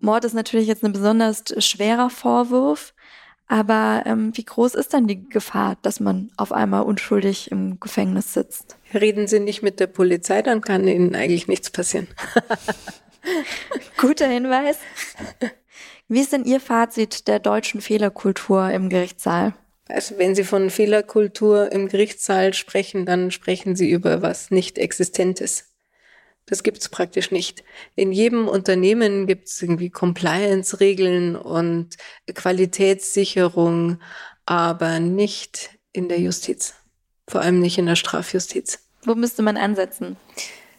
[0.00, 2.92] Mord ist natürlich jetzt ein besonders schwerer Vorwurf,
[3.46, 8.34] aber ähm, wie groß ist dann die Gefahr, dass man auf einmal unschuldig im Gefängnis
[8.34, 8.78] sitzt?
[8.92, 12.08] Reden Sie nicht mit der Polizei, dann kann Ihnen eigentlich nichts passieren.
[13.96, 14.78] Guter Hinweis.
[16.08, 19.54] Wie ist denn Ihr Fazit der deutschen Fehlerkultur im Gerichtssaal?
[19.92, 25.66] Also wenn Sie von Fehlerkultur im Gerichtssaal sprechen, dann sprechen Sie über was nicht Existentes.
[26.46, 27.64] Das gibt's praktisch nicht.
[27.94, 31.96] In jedem Unternehmen gibt's irgendwie Compliance-Regeln und
[32.34, 34.00] Qualitätssicherung,
[34.46, 36.74] aber nicht in der Justiz.
[37.28, 38.80] Vor allem nicht in der Strafjustiz.
[39.04, 40.16] Wo müsste man ansetzen?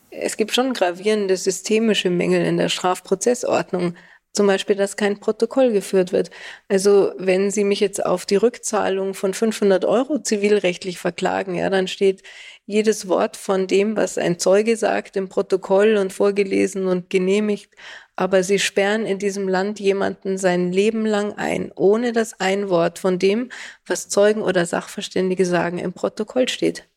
[0.10, 3.96] Es gibt schon gravierende systemische Mängel in der Strafprozessordnung.
[4.34, 6.32] Zum Beispiel, dass kein Protokoll geführt wird.
[6.70, 11.90] Also wenn Sie mich jetzt auf die Rückzahlung von 500 Euro zivilrechtlich verklagen, ja, dann
[11.90, 12.24] steht
[12.66, 17.76] jedes Wort von dem, was ein Zeuge sagt, im Protokoll und vorgelesen und genehmigt.
[18.16, 23.00] Aber Sie sperren in diesem Land jemanden sein Leben lang ein, ohne dass ein Wort
[23.00, 23.50] von dem,
[23.86, 26.88] was Zeugen oder Sachverständige sagen, im Protokoll steht.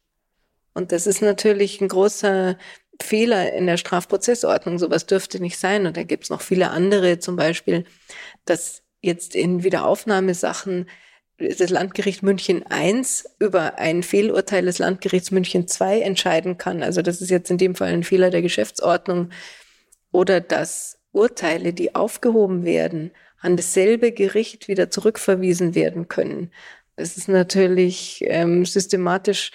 [0.74, 2.59] Und das ist natürlich ein großer
[3.03, 4.78] Fehler in der Strafprozessordnung.
[4.78, 5.86] Sowas dürfte nicht sein.
[5.86, 7.84] Und da gibt es noch viele andere, zum Beispiel,
[8.45, 10.88] dass jetzt in Wiederaufnahmesachen
[11.38, 13.03] das Landgericht München I
[13.40, 16.82] über ein Fehlurteil des Landgerichts München II entscheiden kann.
[16.82, 19.30] Also das ist jetzt in dem Fall ein Fehler der Geschäftsordnung.
[20.12, 26.51] Oder dass Urteile, die aufgehoben werden, an dasselbe Gericht wieder zurückverwiesen werden können.
[26.97, 29.51] Das ist natürlich ähm, systematisch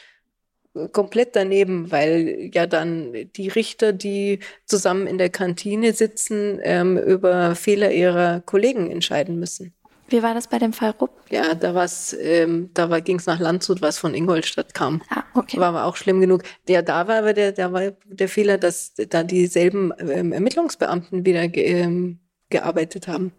[0.88, 7.55] komplett daneben, weil ja dann die Richter, die zusammen in der Kantine sitzen, ähm, über
[7.55, 9.73] Fehler ihrer Kollegen entscheiden müssen.
[10.09, 11.11] Wie war das bei dem Fall Rupp?
[11.30, 15.01] Ja, da war's, ähm, da war, ging's nach Landshut, was von Ingolstadt kam.
[15.09, 15.57] Ah, okay.
[15.57, 16.43] War aber auch schlimm genug.
[16.67, 21.47] Der da war aber der, der war der Fehler, dass da dieselben ähm, Ermittlungsbeamten wieder
[21.47, 22.19] ge, ähm,
[22.49, 23.34] gearbeitet haben.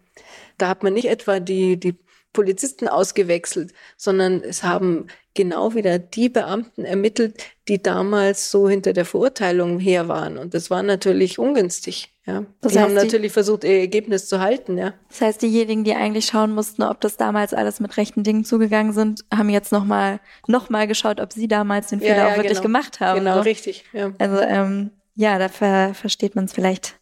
[0.57, 1.95] Da hat man nicht etwa die, die
[2.33, 9.05] Polizisten ausgewechselt, sondern es haben genau wieder die Beamten ermittelt, die damals so hinter der
[9.05, 10.37] Verurteilung her waren.
[10.37, 12.13] Und das war natürlich ungünstig.
[12.25, 12.45] Ja.
[12.61, 14.93] Das die haben natürlich die, versucht, ihr Ergebnis zu halten, ja.
[15.09, 18.93] Das heißt, diejenigen, die eigentlich schauen mussten, ob das damals alles mit rechten Dingen zugegangen
[18.93, 22.37] sind, haben jetzt nochmal noch mal geschaut, ob sie damals den Fehler ja, ja, auch
[22.37, 22.61] wirklich genau.
[22.61, 23.19] gemacht haben.
[23.19, 23.41] Genau, so.
[23.41, 23.85] richtig.
[23.91, 24.11] Ja.
[24.19, 26.99] Also ähm, ja, da ver versteht man es vielleicht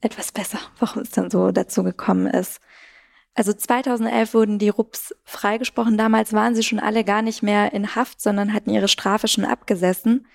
[0.00, 2.60] etwas besser, warum es dann so dazu gekommen ist.
[3.36, 5.98] Also 2011 wurden die Rupps freigesprochen.
[5.98, 9.44] Damals waren sie schon alle gar nicht mehr in Haft, sondern hatten ihre Strafe schon
[9.44, 10.26] abgesessen.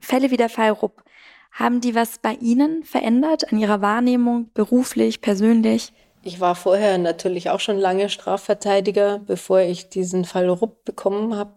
[0.00, 1.04] Fälle wie der Fall Rupp.
[1.52, 5.92] Haben die was bei Ihnen verändert an Ihrer Wahrnehmung, beruflich, persönlich?
[6.24, 11.56] Ich war vorher natürlich auch schon lange Strafverteidiger, bevor ich diesen Fall Rupp bekommen habe.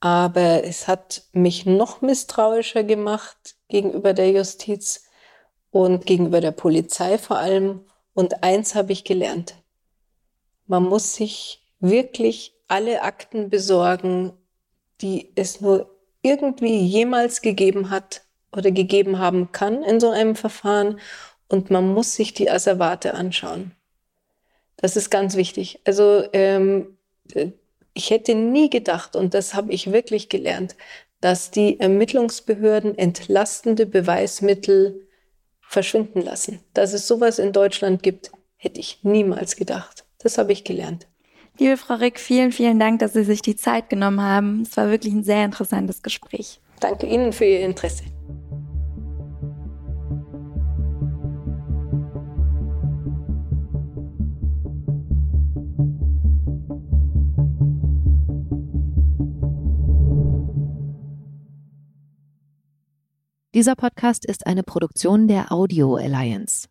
[0.00, 5.04] Aber es hat mich noch misstrauischer gemacht gegenüber der Justiz
[5.70, 7.84] und gegenüber der Polizei vor allem.
[8.14, 9.54] Und eins habe ich gelernt
[10.66, 14.32] man muss sich wirklich alle Akten besorgen,
[15.00, 15.90] die es nur
[16.22, 20.98] irgendwie jemals gegeben hat oder gegeben haben kann in so einem Verfahren.
[21.48, 23.72] Und man muss sich die Asservate anschauen.
[24.76, 25.80] Das ist ganz wichtig.
[25.84, 26.96] Also ähm,
[27.94, 30.76] ich hätte nie gedacht, und das habe ich wirklich gelernt,
[31.20, 35.06] dass die Ermittlungsbehörden entlastende Beweismittel
[35.60, 36.60] verschwinden lassen.
[36.74, 40.05] Dass es sowas in Deutschland gibt, hätte ich niemals gedacht.
[40.26, 41.06] Das habe ich gelernt.
[41.56, 44.62] Liebe Frau Rick, vielen, vielen Dank, dass Sie sich die Zeit genommen haben.
[44.62, 46.60] Es war wirklich ein sehr interessantes Gespräch.
[46.80, 48.02] Danke Ihnen für Ihr Interesse.
[63.54, 66.66] Dieser Podcast ist eine Produktion der Audio Alliance.